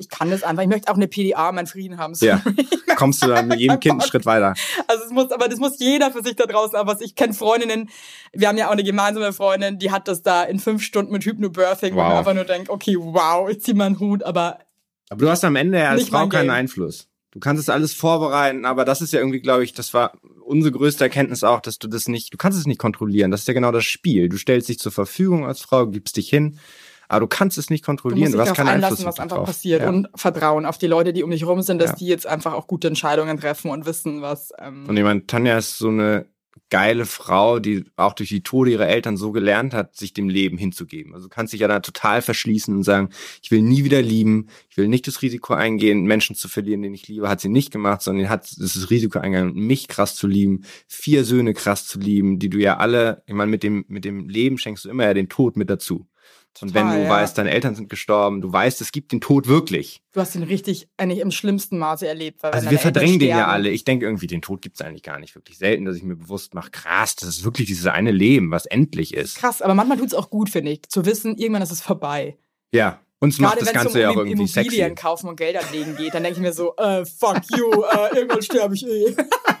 [0.00, 0.62] Ich kann das einfach.
[0.62, 2.14] Ich möchte auch eine PDA, meinen Frieden haben.
[2.20, 2.40] Ja,
[2.94, 4.54] kommst du dann mit jedem Kind einen Schritt weiter.
[4.86, 6.76] Also es muss, aber das muss jeder für sich da draußen.
[6.76, 7.90] Aber ich kenne Freundinnen,
[8.32, 11.24] wir haben ja auch eine gemeinsame Freundin, die hat das da in fünf Stunden mit
[11.24, 12.06] Hypnobirthing, wo Wow.
[12.10, 14.60] man einfach nur denkt, okay, wow, ich zieh mal einen Hut, aber
[15.10, 16.50] Aber du hast am Ende ja als Frau keinen.
[16.50, 17.08] Einfluss.
[17.30, 20.12] Du kannst es alles vorbereiten, aber das ist ja irgendwie, glaube ich, das war
[20.44, 23.30] unsere größte Erkenntnis auch, dass du das nicht, du kannst es nicht kontrollieren.
[23.30, 24.28] Das ist ja genau das Spiel.
[24.30, 26.58] Du stellst dich zur Verfügung als Frau, gibst dich hin,
[27.06, 28.20] aber du kannst es nicht du kontrollieren.
[28.20, 29.46] musst Du, dich hast darauf keinen Einfluss einlassen, was einfach drauf.
[29.46, 29.88] passiert Ja.
[29.90, 31.96] und Vertrauen auf die Leute, die um dich rum sind, dass Ja.
[31.96, 34.50] die jetzt einfach auch gute Entscheidungen treffen und wissen, was.
[34.58, 36.24] Ähm, Und ich meine, Tanja ist so eine
[36.70, 40.58] geile Frau, die auch durch die Tode ihrer Eltern so gelernt hat, sich dem Leben
[40.58, 41.14] hinzugeben.
[41.14, 43.10] Also du kannst dich ja da total verschließen und sagen,
[43.42, 46.94] ich will nie wieder lieben, ich will nicht das Risiko eingehen, Menschen zu verlieren, den
[46.94, 50.62] ich liebe, hat sie nicht gemacht, sondern hat das Risiko eingegangen, mich krass zu lieben,
[50.86, 54.28] vier Söhne krass zu lieben, die du ja alle, ich meine, mit dem, mit dem
[54.28, 56.06] Leben schenkst du immer ja den Tod mit dazu.
[56.62, 57.10] Und wenn Total, du ja.
[57.10, 60.02] weißt, deine Eltern sind gestorben, du weißt, es gibt den Tod wirklich.
[60.12, 62.42] du hast ihn richtig, eigentlich im schlimmsten Maße erlebt.
[62.44, 63.70] Also wir verdrängen den ja alle.
[63.70, 66.54] Ich denke irgendwie, den Tod gibt's eigentlich gar nicht wirklich selten, dass ich mir bewusst
[66.54, 69.36] mache, krass, das ist wirklich dieses eine Leben, was endlich ist.
[69.36, 72.36] Krass, aber manchmal tut's auch gut, finde ich, zu wissen, irgendwann ist es vorbei.
[72.72, 73.00] Ja.
[73.20, 74.94] Uns macht Gerade das es Ganze um ja auch irgendwie Immobilien sexy.
[74.94, 78.42] kaufen und Geld anlegen geht, dann denke ich mir so, äh, fuck you, äh, irgendwann
[78.42, 79.16] sterbe ich eh.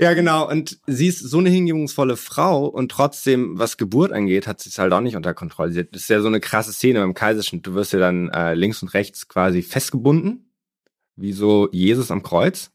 [0.00, 0.48] Ja, genau.
[0.48, 4.78] Und sie ist so eine hingebungsvolle Frau und trotzdem, was Geburt angeht, hat sie es
[4.78, 5.84] halt auch nicht unter Kontrolle.
[5.84, 7.66] Das ist ja so eine krasse Szene beim Kaiserschnitt.
[7.66, 10.52] Du wirst ja dann äh, links und rechts quasi festgebunden,
[11.16, 12.70] wie so Jesus am Kreuz.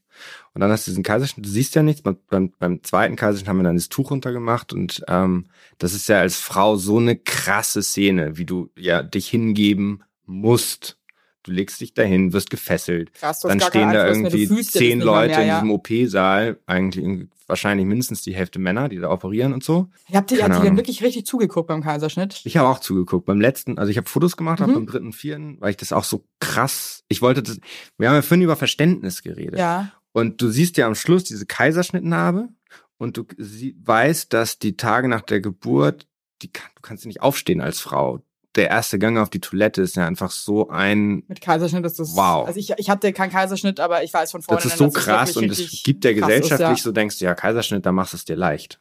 [0.53, 2.01] Und dann hast du diesen Kaiserschnitt, du siehst ja nichts.
[2.01, 5.45] Beim, beim, beim zweiten Kaiserschnitt haben wir dann das Tuch runtergemacht und ähm,
[5.77, 10.99] das ist ja als Frau so eine krasse Szene, wie du ja dich hingeben musst.
[11.43, 13.13] Du legst dich dahin, wirst gefesselt.
[13.13, 15.55] Krass, Dann stehen da irgendwie das zehn Leute mehr, in ja.
[15.61, 19.89] diesem OP-Saal, eigentlich wahrscheinlich mindestens die Hälfte Männer, die da operieren und so.
[20.13, 20.63] Habt ihr Ahnung.
[20.63, 22.41] denn wirklich richtig zugeguckt beim Kaiserschnitt?
[22.45, 23.25] Ich habe auch zugeguckt.
[23.25, 24.73] Beim letzten, also ich habe Fotos gemacht, Mhm.
[24.73, 27.59] beim dritten, vierten, weil ich das auch so krass, ich wollte das,
[27.97, 29.59] wir haben ja vorhin über Verständnis geredet.
[29.59, 29.91] Ja.
[30.13, 32.47] Und du siehst ja am Schluss diese Kaiserschnittnarbe
[32.97, 36.07] und du sie, weißt, dass die Tage nach der Geburt,
[36.41, 38.21] die, du kannst ja nicht aufstehen als Frau.
[38.55, 42.15] Der erste Gang auf die Toilette ist ja einfach so ein, Mit Kaiserschnitt ist das.
[42.15, 42.47] Wow.
[42.47, 44.61] Also ich, ich hatte keinen Kaiserschnitt, aber ich weiß von vorne.
[44.61, 47.91] das ist so krass und es gibt der gesellschaftlich so denkst du, ja, Kaiserschnitt, da
[47.91, 48.79] machst du es dir leicht.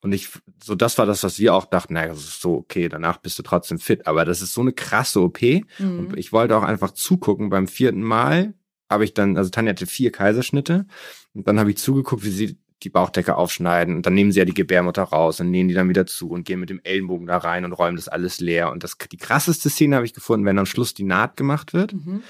[0.00, 0.28] Und ich,
[0.62, 3.38] so das war das, was wir auch dachten, naja, das ist so okay, danach bist
[3.38, 4.06] du trotzdem fit.
[4.06, 5.40] Aber das ist so eine krasse OP.
[5.42, 5.62] Mhm.
[5.78, 7.50] Und ich wollte auch einfach zugucken.
[7.50, 8.54] Beim vierten Mal
[8.90, 10.86] habe ich dann, also Tanja hatte vier Kaiserschnitte
[11.34, 14.44] und dann habe ich zugeguckt, wie sie die Bauchdecke aufschneiden und dann nehmen sie ja
[14.44, 17.38] die Gebärmutter raus und nähen die dann wieder zu und gehen mit dem Ellenbogen da
[17.38, 18.70] rein und räumen das alles leer.
[18.70, 21.92] Und das, die krasseste Szene habe ich gefunden, wenn am Schluss die Naht gemacht wird.
[21.94, 22.22] Mhm.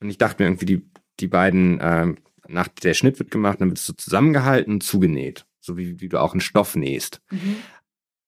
[0.00, 0.90] Und ich dachte mir irgendwie, die
[1.20, 5.46] die beiden, ähm, nach der Schnitt wird gemacht, dann wird es so zusammengehalten und zugenäht.
[5.60, 7.20] So wie, wie du auch einen Stoff nähst.
[7.30, 7.56] Mhm.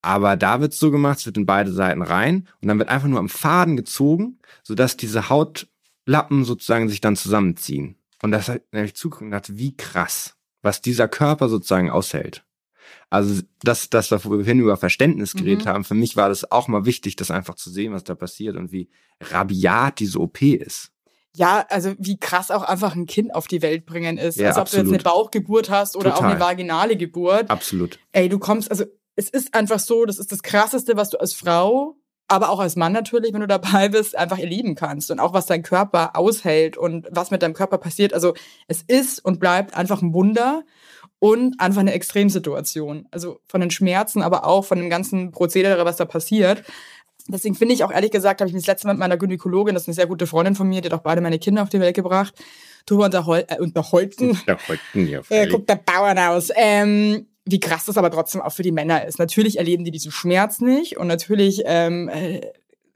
[0.03, 2.89] Aber da wird es so gemacht, es wird in beide Seiten rein und dann wird
[2.89, 7.97] einfach nur am Faden gezogen, sodass diese Hautlappen sozusagen sich dann zusammenziehen.
[8.23, 12.45] Und das hat nämlich zugeguckt und dachte, wie krass, was dieser Körper sozusagen aushält.
[13.11, 15.69] Also das, das, was wir vorhin über Verständnis geredet Mhm.
[15.69, 18.57] haben, für mich war das auch mal wichtig, das einfach zu sehen, was da passiert
[18.57, 18.91] und wie
[19.21, 20.91] rabiat diese OP ist.
[21.37, 24.37] Ja, also wie krass auch einfach ein Kind auf die Welt bringen ist.
[24.39, 25.05] Ja, also ob du jetzt eine absolut.
[25.05, 26.49] Bauchgeburt hast oder auch eine Total.
[26.49, 27.49] vaginale Geburt.
[27.51, 27.99] Absolut.
[28.13, 28.85] Ey, du kommst, also
[29.15, 31.97] es ist einfach so, das ist das Krasseste, was du als Frau,
[32.29, 35.11] aber auch als Mann natürlich, wenn du dabei bist, einfach erleben kannst.
[35.11, 38.13] Und auch was dein Körper aushält und was mit deinem Körper passiert.
[38.13, 38.35] Also
[38.69, 40.63] es ist und bleibt einfach ein Wunder
[41.19, 43.09] und einfach eine Extremsituation.
[43.11, 46.63] Also von den Schmerzen, aber auch von dem ganzen Prozedere, was da passiert.
[47.31, 49.75] Deswegen finde ich auch ehrlich gesagt, habe ich mich das letzte Mal mit meiner Gynäkologin,
[49.75, 51.69] das ist eine sehr gute Freundin von mir, die hat auch beide meine Kinder auf
[51.69, 52.33] die Welt gebracht,
[52.87, 54.39] drüber unterhol äh, unterholten.
[54.67, 56.51] Heute ja, Äh, guckt der Bauern aus.
[56.57, 59.19] Ähm, wie krass das aber trotzdem auch für die Männer ist.
[59.19, 62.41] Natürlich erleben die diesen Schmerz nicht und natürlich ähm, äh,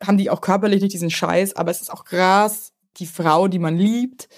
[0.03, 3.59] haben die auch körperlich nicht diesen Scheiß, aber es ist auch krass, die Frau, die
[3.59, 4.29] man liebt,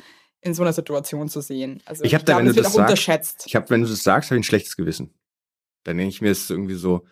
[0.41, 1.83] in so einer Situation zu sehen.
[1.87, 3.45] Also Ich hab da, wenn du das sagst- unterschätzt.
[3.47, 5.15] Ich habe, wenn du das sagst, habe ich ein schlechtes Gewissen.
[5.85, 7.05] Dann denke ich mir, es ist irgendwie so,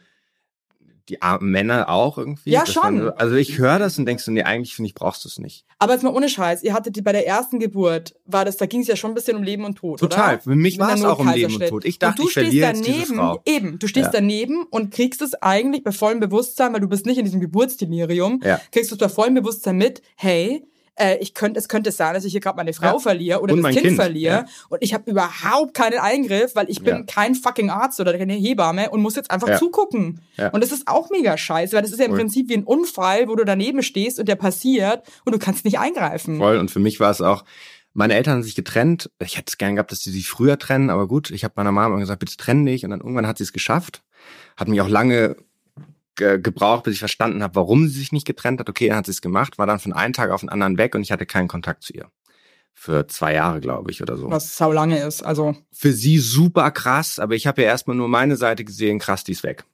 [1.09, 2.51] die armen Männer auch irgendwie.
[2.51, 2.83] Ja, Das schon.
[2.83, 5.29] dann so- Also ich höre das und denkst du, nee, eigentlich finde ich, brauchst du
[5.29, 5.65] es nicht.
[5.79, 8.67] Aber jetzt mal ohne Scheiß, ihr hattet die, bei der ersten Geburt, war das, da
[8.67, 10.35] ging es ja schon ein bisschen um Leben und Tod, Total.
[10.35, 10.43] oder?
[10.43, 11.69] Für mich war es auch um Leben und.
[11.69, 11.85] Tod.
[11.85, 13.43] Ich dachte, du ich stehst verliere jetzt diese daneben, Frau.
[13.47, 14.13] eben, du stehst Ja.
[14.13, 18.41] daneben und kriegst es eigentlich bei vollem Bewusstsein, weil du bist nicht in diesem Geburtsdelirium,
[18.45, 18.61] Ja.
[18.71, 20.65] kriegst du es bei vollem Bewusstsein mit, hey,
[20.97, 22.99] äh, ich könnte, es könnte sein, dass ich hier gerade meine Frau Ja.
[22.99, 24.45] verliere oder Und das Kind, Kind, verliere ja.
[24.69, 27.03] und ich habe überhaupt keinen Eingriff, weil ich bin Ja.
[27.05, 30.21] kein fucking Arzt oder keine Hebamme und muss jetzt einfach zugucken.
[30.53, 32.21] Und das ist auch mega scheiße, weil das ist ja im Voll.
[32.21, 35.79] Prinzip wie ein Unfall, wo du daneben stehst und der passiert und du kannst nicht
[35.79, 36.39] eingreifen.
[36.39, 36.59] Voll.
[36.59, 37.45] Und für mich war es auch,
[37.95, 39.11] meine Eltern haben sich getrennt.
[39.23, 41.73] Ich hätte es gern gehabt, dass die sich früher trennen, aber gut, ich habe meiner
[41.73, 42.85] Mama gesagt, bitte trenn dich.
[42.85, 44.03] Und dann irgendwann hat sie es geschafft.
[44.57, 45.37] Hat mich auch lange
[46.17, 48.69] ge gebraucht, bis ich verstanden habe, warum sie sich nicht getrennt hat.
[48.69, 50.95] Okay, dann hat sie es gemacht, war dann von einem Tag auf den anderen weg
[50.95, 52.11] und ich hatte keinen Kontakt zu ihr.
[52.75, 54.31] Für zwei Jahre, glaube ich, oder so.
[54.31, 55.23] Was sau lange ist.
[55.23, 59.25] Also für sie super krass, aber ich habe ja erstmal nur meine Seite gesehen, krass,
[59.25, 59.65] die ist weg.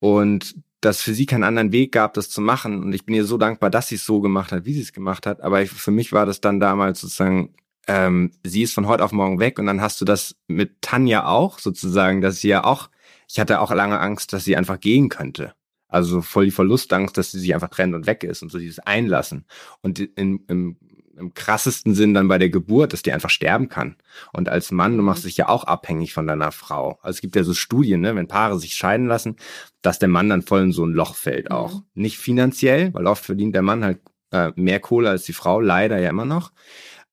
[0.00, 2.82] Und dass für sie keinen anderen Weg gab, das zu machen.
[2.82, 4.92] Und ich bin ihr so dankbar, dass sie es so gemacht hat, wie sie es
[4.92, 5.40] gemacht hat.
[5.40, 7.54] Aber ich, für mich war das dann damals sozusagen,
[7.86, 11.26] ähm, sie ist von heute auf morgen weg und dann hast du das mit Tanja
[11.26, 12.90] auch sozusagen, dass sie ja auch,
[13.28, 15.54] ich hatte auch lange Angst, dass sie einfach gehen könnte.
[15.92, 18.78] Also voll die Verlustangst, dass sie sich einfach trennt und weg ist und so dieses
[18.78, 19.44] Einlassen.
[19.82, 20.76] Und in, im,
[21.16, 23.96] im krassesten Sinn dann bei der Geburt, dass die einfach sterben kann.
[24.32, 26.98] Und als Mann, du machst dich ja auch abhängig von deiner Frau.
[27.02, 29.36] Also es gibt ja so Studien, ne, wenn Paare sich scheiden lassen,
[29.82, 31.74] dass der Mann dann voll in so ein Loch fällt auch.
[31.74, 31.82] Mhm.
[31.94, 35.98] Nicht finanziell, weil oft verdient der Mann halt äh, mehr Kohle als die Frau, leider
[35.98, 36.52] ja immer noch.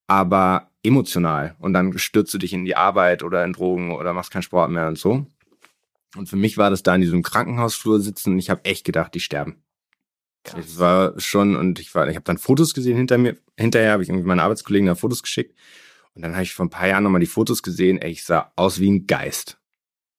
[0.07, 1.55] Aber emotional.
[1.59, 4.71] Und dann stürzt du dich in die Arbeit oder in Drogen oder machst keinen Sport
[4.71, 5.27] mehr und so.
[6.15, 9.13] Und für mich war das da in diesem Krankenhausflur sitzen und ich habe echt gedacht,
[9.13, 9.63] die sterben.
[10.57, 14.03] Es war schon, und ich war, ich habe dann Fotos gesehen hinter mir, hinterher habe
[14.03, 15.55] ich irgendwie meine Arbeitskollegen da Fotos geschickt.
[16.15, 18.51] Und dann habe ich vor ein paar Jahren nochmal die Fotos gesehen, ey, ich sah
[18.55, 19.59] aus wie ein Geist.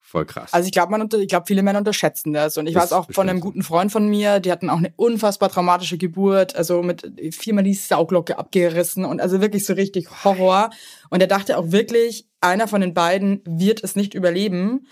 [0.00, 0.52] Voll krass.
[0.52, 2.58] Also ich glaube, man unter, ich glaube, viele Männer unterschätzen das.
[2.58, 4.92] Und ich Das weiß auch von einem guten Freund von mir, die hatten auch eine
[4.96, 10.70] unfassbar traumatische Geburt, also mit viermal die Sauglocke abgerissen und also wirklich so richtig Horror.
[11.10, 14.88] Und er dachte auch wirklich, einer von den beiden wird es nicht überleben.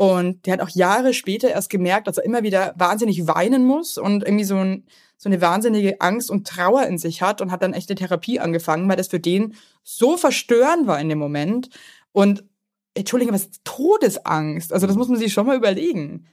[0.00, 3.98] Und der hat auch Jahre später erst gemerkt, dass er immer wieder wahnsinnig weinen muss
[3.98, 4.86] und irgendwie so, ein,
[5.18, 8.40] so eine wahnsinnige Angst und Trauer in sich hat und hat dann echt eine Therapie
[8.40, 11.68] angefangen, weil das für den so verstörend war in dem Moment.
[12.12, 12.44] Und
[12.94, 14.72] Entschuldigung, was ist Todesangst?
[14.72, 16.26] Also das muss man sich schon mal überlegen.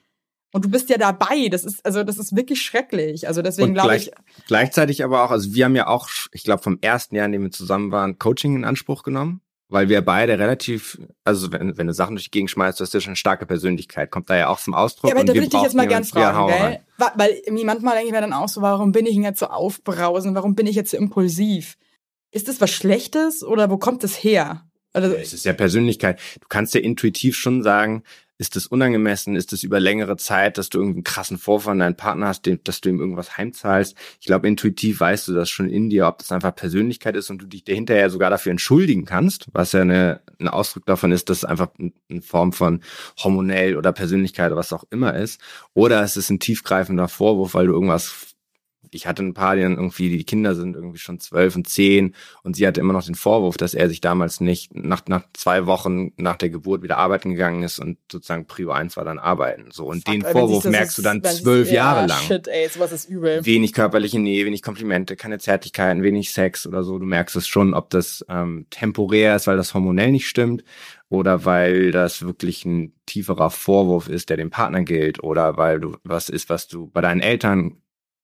[0.53, 1.49] Und du bist ja dabei.
[1.49, 3.27] Das ist also das ist wirklich schrecklich.
[3.27, 6.63] Also deswegen glaube gleich, ich, gleichzeitig aber auch, also wir haben ja auch, ich glaube,
[6.63, 10.39] vom ersten Jahr, in dem wir zusammen waren, Coaching in Anspruch genommen, weil wir beide
[10.39, 13.15] relativ, also wenn, wenn du Sachen durch die Gegend schmeißt, du hast ja schon eine
[13.17, 15.09] starke Persönlichkeit, kommt da ja auch zum Ausdruck.
[15.09, 16.79] ja, aber da würde ich dich jetzt mal gern Ja, fragen, gell?
[17.15, 19.47] Weil irgendwie manchmal denke ich mir dann auch so, warum bin ich denn jetzt so
[19.47, 20.35] aufbrausend?
[20.35, 21.77] Warum bin ich jetzt so impulsiv?
[22.31, 24.63] Ist das was Schlechtes oder wo kommt das her?
[24.93, 26.19] Also, Es ist ja Persönlichkeit.
[26.39, 28.03] Du kannst ja intuitiv schon sagen,
[28.37, 31.97] ist es unangemessen, ist es über längere Zeit, dass du irgendeinen krassen Vorfall an deinen
[31.97, 33.95] Partner hast, dem, dass du ihm irgendwas heimzahlst.
[34.19, 37.41] Ich glaube, intuitiv weißt du das schon in dir, ob das einfach Persönlichkeit ist und
[37.41, 41.39] du dich hinterher sogar dafür entschuldigen kannst, was ja eine, ein Ausdruck davon ist, dass
[41.39, 42.81] es einfach eine Form von
[43.17, 45.41] hormonell oder Persönlichkeit oder was auch immer ist.
[45.73, 48.26] Oder es ist ein tiefgreifender Vorwurf, weil du irgendwas
[48.97, 52.15] ich hatte ein paar, die dann irgendwie, die Kinder sind irgendwie schon zwölf und zehn
[52.43, 55.67] und sie hatte immer noch den Vorwurf, dass er sich damals nicht nach, nach zwei
[55.67, 59.69] Wochen nach der Geburt wieder arbeiten gegangen ist und sozusagen Prio eins war dann arbeiten.
[59.71, 62.21] So und Fuck, den Vorwurf das merkst du dann zwölf ja, Jahre lang.
[62.21, 63.45] Shit, ey, sowas ist übel.
[63.45, 66.97] Wenig körperliche Nähe, wenig Komplimente, keine Zärtlichkeiten, wenig Sex oder so.
[66.97, 70.63] Du merkst es schon, ob das ähm, temporär ist, weil das hormonell nicht stimmt
[71.09, 75.95] oder weil das wirklich ein tieferer Vorwurf ist, der dem Partner gilt oder weil du
[76.03, 77.77] was ist, was du bei deinen Eltern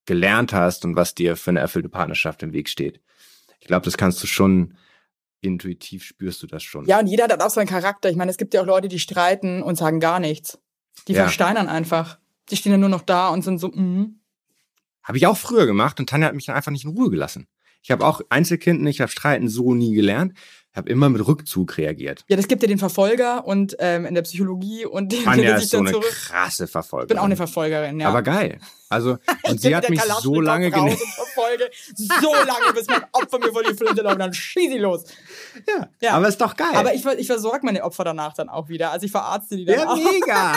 [0.06, 3.01] gelernt hast und was dir für eine erfüllte Partnerschaft im Weg steht.
[3.60, 4.76] Ich glaube, das kannst du schon
[5.41, 6.86] intuitiv spürst du das schon.
[6.86, 8.10] Ja, und jeder hat auch seinen Charakter.
[8.10, 10.60] Ich meine, es gibt ja auch Leute, die streiten und sagen gar nichts.
[11.08, 11.24] Die Ja.
[11.24, 12.18] versteinern einfach.
[12.49, 14.20] Die stehen dann nur noch da und sind so, mhm.
[15.04, 17.47] Habe ich auch früher gemacht und Tanja hat mich dann einfach nicht in Ruhe gelassen.
[17.82, 20.38] Ich habe auch Einzelkind, ich habe Streiten so nie gelernt,
[20.76, 22.26] habe immer mit Rückzug reagiert.
[22.28, 25.70] Ja, das gibt ja den Verfolger und ähm, in der Psychologie und den findet ist
[25.70, 26.06] so eine zurück.
[26.10, 27.06] krasse Verfolgerin.
[27.06, 28.10] Ich bin auch eine Verfolgerin, ja.
[28.10, 28.60] Aber geil.
[28.90, 31.02] Also, und sie hat mich so lange genervt.
[31.02, 35.04] und so lange, bis mein Opfer mir vor die Flinte läuft, dann schieß ich los.
[35.68, 36.12] Ja, Ja.
[36.14, 36.68] aber ist doch geil.
[36.74, 38.92] Aber ich, ich versorge meine Opfer danach dann auch wieder.
[38.92, 40.54] Also ich verarzte die dann ja, mega.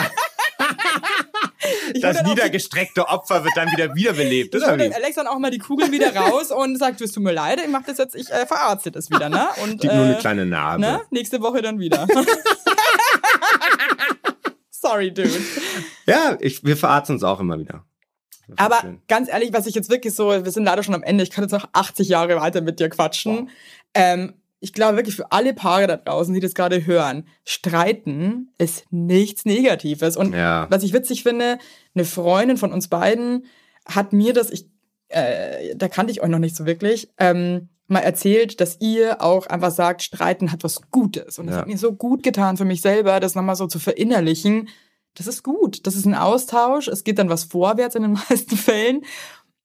[1.93, 5.51] Ich Das niedergestreckte Opfer wird dann wieder wiederbelebt, Ich oder dem Alex dann auch mal
[5.51, 8.29] die Kugeln wieder raus und sagt, es tut mir leid, ich mach das jetzt, ich
[8.31, 9.47] äh, verarzte das wieder, ne?
[9.63, 10.81] Und, Gibt nur eine äh, kleine Narbe.
[10.81, 11.01] ne?
[11.11, 12.07] Nächste Woche dann wieder.
[14.69, 15.29] Sorry, dude.
[16.05, 17.83] Ja, ich, wir verarzten uns auch immer wieder.
[18.55, 19.01] Aber schön.
[19.07, 21.43] ganz ehrlich, was ich jetzt wirklich so, wir sind leider schon am Ende, ich kann
[21.43, 23.49] jetzt noch 80 Jahre weiter mit dir quatschen.
[23.93, 28.85] Ähm, ich glaube wirklich für alle Paare da draußen, die das gerade hören, streiten ist
[28.91, 30.17] nichts Negatives.
[30.17, 30.67] Und Ja.
[30.69, 31.57] was ich witzig finde,
[31.93, 33.45] eine Freundin von uns beiden
[33.85, 34.67] hat mir das, ich,
[35.09, 39.47] äh, da kannte ich euch noch nicht so wirklich, ähm, mal erzählt, dass ihr auch
[39.47, 41.39] einfach sagt, streiten hat was Gutes.
[41.39, 41.61] Und das Ja.
[41.61, 44.67] hat mir so gut getan für mich selber, das nochmal so zu verinnerlichen.
[45.13, 45.87] Das ist gut.
[45.87, 46.87] Das ist ein Austausch.
[46.89, 49.03] Es geht dann was vorwärts in den meisten Fällen.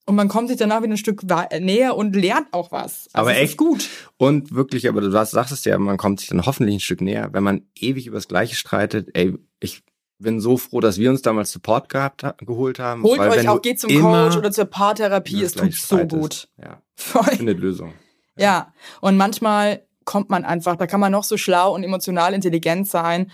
[0.04, 3.08] Und man kommt sich danach wieder ein Stück wa- näher und lernt auch was.
[3.12, 3.88] Also Aber echt gut.
[4.16, 7.28] Und wirklich, aber du sagst es ja, man kommt sich dann hoffentlich ein Stück näher.
[7.32, 9.82] Wenn man ewig über das Gleiche streitet, ey, ich
[10.18, 13.02] bin so froh, dass wir uns damals Support gehabt, ha- geholt haben.
[13.04, 15.42] Holt euch auch, geht zum Coach oder zur Paartherapie.
[15.42, 16.48] Es tut so gut.
[16.60, 17.92] Ja, findet Lösung.
[18.36, 22.88] Ja, und manchmal kommt man einfach, da kann man noch so schlau und emotional intelligent
[22.88, 23.30] sein.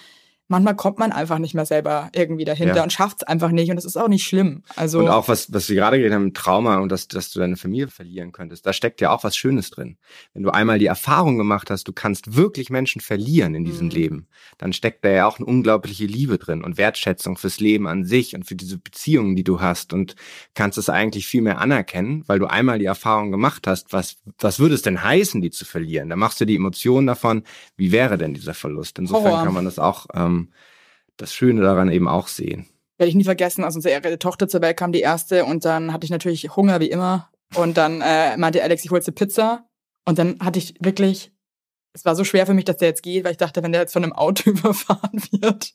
[0.48, 2.82] Manchmal kommt man einfach nicht mehr selber irgendwie dahinter Ja.
[2.82, 3.68] und schafft es einfach nicht.
[3.70, 4.62] Und das ist auch nicht schlimm.
[4.76, 7.56] Also Und auch was, was wir gerade geredet haben, Trauma und dass, dass du deine
[7.56, 9.98] Familie verlieren könntest, da steckt ja auch was Schönes drin.
[10.32, 13.92] Wenn du einmal die Erfahrung gemacht hast, du kannst wirklich Menschen verlieren in diesem Mhm.
[13.92, 14.26] Leben,
[14.56, 18.34] dann steckt da ja auch eine unglaubliche Liebe drin und Wertschätzung fürs Leben an sich
[18.34, 20.14] und für diese Beziehungen, die du hast und
[20.54, 24.58] kannst es eigentlich viel mehr anerkennen, weil du einmal die Erfahrung gemacht hast, was, was
[24.58, 26.08] würde es denn heißen, die zu verlieren?
[26.08, 27.42] Da machst du die Emotionen davon,
[27.76, 28.98] wie wäre denn dieser Verlust?
[28.98, 29.44] Insofern Horror.
[29.44, 30.37] kann man das auch, ähm,
[31.16, 32.66] das Schöne daran eben auch sehen.
[32.96, 36.04] werde ich nie vergessen, als unsere Tochter zur Welt kam, die erste, und dann hatte
[36.04, 37.30] ich natürlich Hunger wie immer.
[37.54, 39.64] Und dann äh, meinte Alex, ich hol jetzt eine Pizza.
[40.04, 41.32] Und dann hatte ich wirklich,
[41.92, 43.82] es war so schwer für mich, dass der jetzt geht, weil ich dachte, wenn der
[43.82, 45.72] jetzt von einem Auto überfahren wird,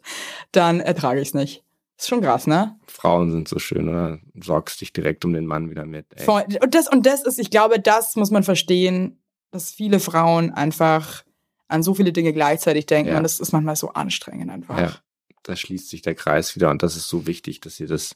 [0.52, 1.64] dann ertrage ich es nicht.
[2.00, 2.76] Ist schon krass, ne?
[2.88, 4.20] Frauen sind so schön, oder?
[4.34, 6.08] Du sorgst dich direkt um den Mann wieder mit.
[6.16, 6.28] Ey.
[6.62, 11.24] Und das, und das ist, ich glaube, das muss man verstehen, dass viele Frauen einfach
[11.68, 13.12] an so viele Dinge gleichzeitig denken.
[13.12, 13.18] Ja.
[13.18, 14.78] Und das ist manchmal so anstrengend einfach.
[14.78, 14.96] Ja,
[15.44, 18.16] da schließt sich der Kreis wieder und das ist so wichtig, dass ihr das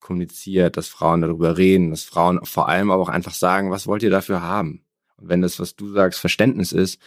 [0.00, 4.02] kommuniziert, dass Frauen darüber reden, dass Frauen vor allem aber auch einfach sagen, was wollt
[4.02, 4.84] ihr dafür haben?
[5.16, 7.00] Und wenn das, was du sagst, Verständnis ist,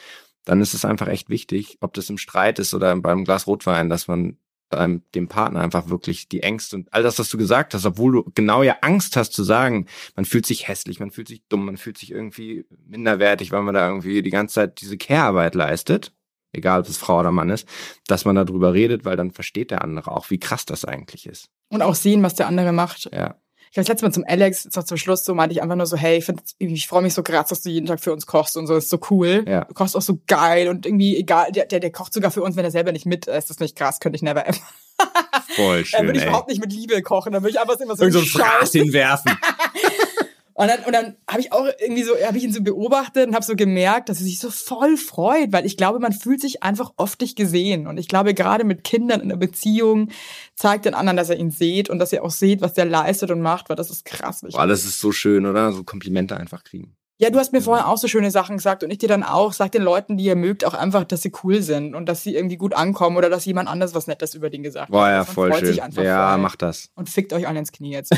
[0.46, 3.90] dann ist es einfach echt wichtig, ob das im Streit ist oder beim Glas Rotwein,
[3.90, 4.38] dass man
[4.70, 8.12] beim dem Partner einfach wirklich die Ängste und all das, was du gesagt hast, obwohl
[8.12, 11.66] du genau ja Angst hast zu sagen, man fühlt sich hässlich, man fühlt sich dumm,
[11.66, 16.14] man fühlt sich irgendwie minderwertig, weil man da irgendwie die ganze Zeit diese Care-Arbeit leistet,
[16.52, 17.68] egal ob es Frau oder Mann ist,
[18.08, 21.50] dass man darüber redet, weil dann versteht der andere auch, wie krass das eigentlich ist.
[21.70, 23.10] Und auch sehen, was der andere macht.
[23.14, 23.36] Ja.
[23.72, 25.76] Ich habe das letzte Mal zum Alex, jetzt noch zum Schluss, so meinte ich einfach
[25.76, 28.14] nur so, hey, ich, find, ich freue mich so krass, dass du jeden Tag für
[28.14, 29.44] uns kochst und so, ist so cool.
[29.48, 29.66] Ja.
[29.66, 32.56] Du kochst auch so geil und irgendwie egal, der, der, der kocht sogar für uns,
[32.56, 33.36] wenn er selber nicht mit ist.
[33.36, 34.58] Das ist nicht krass, könnte ich never ever.
[35.56, 36.30] Voll schön, würde ich ey.
[36.30, 38.60] überhaupt nicht mit Liebe kochen, dann würde ich einfach immer so, Irgend so ein einen
[38.60, 39.38] Fraß hinwerfen.
[40.60, 43.36] Und dann, und dann habe ich auch irgendwie so, habe ich ihn so beobachtet und
[43.36, 46.64] habe so gemerkt, dass er sich so voll freut, weil ich glaube, man fühlt sich
[46.64, 47.86] einfach oft nicht gesehen.
[47.86, 50.10] Und ich glaube, gerade mit Kindern in der Beziehung
[50.56, 53.30] zeigt den anderen, dass er ihn sieht und dass er auch sieht, was der leistet
[53.30, 54.42] und macht, weil das ist krass.
[54.42, 55.72] Boah, das ist so schön, oder?
[55.74, 56.96] So Komplimente einfach kriegen.
[57.20, 59.54] Ja, du hast mir vorher auch so schöne Sachen gesagt und ich dir dann auch,
[59.54, 62.34] sag den Leuten, die ihr mögt, auch einfach, dass sie cool sind und dass sie
[62.34, 65.12] irgendwie gut ankommen oder dass jemand anders was Nettes über den gesagt Boah, hat.
[65.12, 65.76] ja, Man voll schön.
[66.04, 66.42] Ja, voll.
[66.42, 66.90] mach das.
[66.96, 68.12] Und fickt euch alle ins Knie jetzt.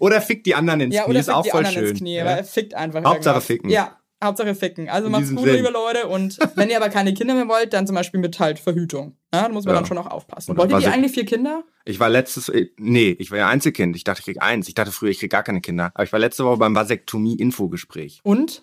[0.00, 1.88] Oder fick die anderen ins ja, Knie, oder ist fickt auch voll anderen schön.
[1.90, 2.22] ins Knie, Ja.
[2.22, 3.46] aber er fickt einfach Hauptsache irgendwas.
[3.46, 3.70] ficken.
[3.70, 4.88] Ja, Hauptsache ficken.
[4.88, 5.56] Also macht's gut, Sinn.
[5.56, 6.06] liebe Leute.
[6.08, 9.16] Und wenn ihr aber keine Kinder mehr wollt, dann zum Beispiel mit halt Verhütung.
[9.34, 9.80] Ja, da muss man Ja.
[9.80, 10.56] dann schon auch aufpassen.
[10.56, 11.62] Was ihr ich- eigentlich vier Kinder?
[11.84, 13.94] Ich war letztes, äh, nee, ich war ja Einzelkind.
[13.96, 14.68] Ich dachte, ich krieg eins.
[14.68, 15.90] Ich dachte früher, ich krieg gar keine Kinder.
[15.94, 18.20] Aber ich war letzte Woche beim Vasektomie-Infogespräch.
[18.22, 18.62] Und?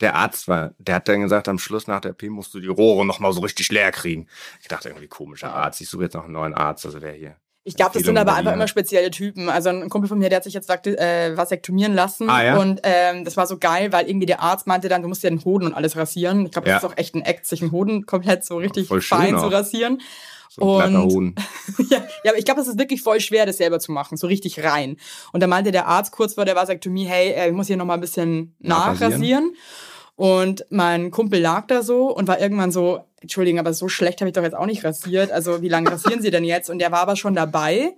[0.00, 2.68] Der Arzt war, der hat dann gesagt, am Schluss nach der P musst du die
[2.68, 4.28] Rohre nochmal so richtig leer kriegen.
[4.62, 5.80] Ich dachte irgendwie, komischer Arzt.
[5.80, 6.86] Ich suche jetzt noch einen neuen Arzt.
[6.86, 7.36] Also wer hier?
[7.68, 8.60] Ich glaube, das sind aber einfach Ihnen.
[8.60, 9.48] immer spezielle Typen.
[9.50, 12.28] Also ein Kumpel von mir, der hat sich jetzt äh, vasektomieren lassen.
[12.30, 12.58] Ah, ja?
[12.58, 15.28] Und ähm, das war so geil, weil irgendwie der Arzt meinte dann, du musst dir
[15.30, 16.46] den Hoden und alles rasieren.
[16.46, 16.88] Ich glaube, das Ja.
[16.88, 19.42] ist auch echt ein Act, sich den Hoden komplett so richtig schön fein auch.
[19.42, 20.00] zu rasieren.
[20.50, 21.34] So Und- Hoden.
[21.90, 24.26] ja, ja, aber ich glaube, es ist wirklich voll schwer, das selber zu machen, so
[24.26, 24.96] richtig rein.
[25.32, 27.84] Und da meinte der Arzt kurz vor der Vasektomie, hey, äh, ich muss hier noch
[27.84, 29.10] mal ein bisschen Nachrasieren.
[29.10, 29.52] nachrasieren.
[30.16, 34.28] Und mein Kumpel lag da so und war irgendwann so, Entschuldigung, aber so schlecht habe
[34.28, 35.32] ich doch jetzt auch nicht rasiert.
[35.32, 36.70] Also wie lange rasieren Sie denn jetzt?
[36.70, 37.96] Und der war aber schon dabei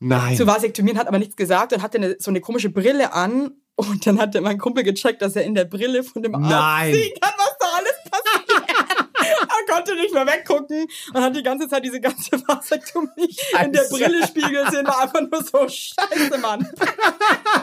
[0.00, 0.36] Nein.
[0.36, 3.52] zu vasektomieren, hat aber nichts gesagt und hatte eine, so eine komische Brille an.
[3.74, 6.50] Und dann hat der, mein Kumpel gecheckt, dass er in der Brille von dem Arzt
[6.50, 6.94] Nein.
[6.94, 9.10] sehen kann, was da alles passiert.
[9.20, 13.80] er konnte nicht mehr weggucken und hat die ganze Zeit diese ganze Vasektomie in der
[13.80, 13.94] Scheiße.
[13.94, 14.86] Brille spiegeln sehen.
[14.86, 16.68] War einfach nur so, scheiße, Mann.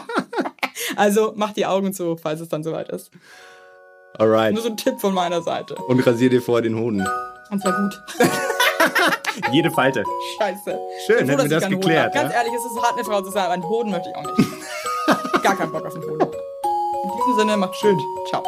[0.96, 3.10] also macht die Augen zu, falls es dann soweit ist.
[4.16, 4.54] Alright.
[4.54, 5.74] Nur so ein Tipp von meiner Seite.
[5.74, 7.06] Und rasier dir vorher den Hoden.
[7.50, 8.02] Und zwar gut.
[9.52, 10.02] Jede Falte.
[10.38, 10.78] Scheiße.
[11.06, 12.14] Schön, froh, hätten wir das geklärt.
[12.14, 14.36] Ganz ehrlich, es ist hart, eine Frau zu sein, aber einen Hoden möchte ich auch
[14.36, 14.50] nicht.
[15.42, 16.20] Gar keinen Bock auf den Hoden.
[16.22, 17.98] In diesem Sinne, macht schön.
[18.28, 18.42] Ciao.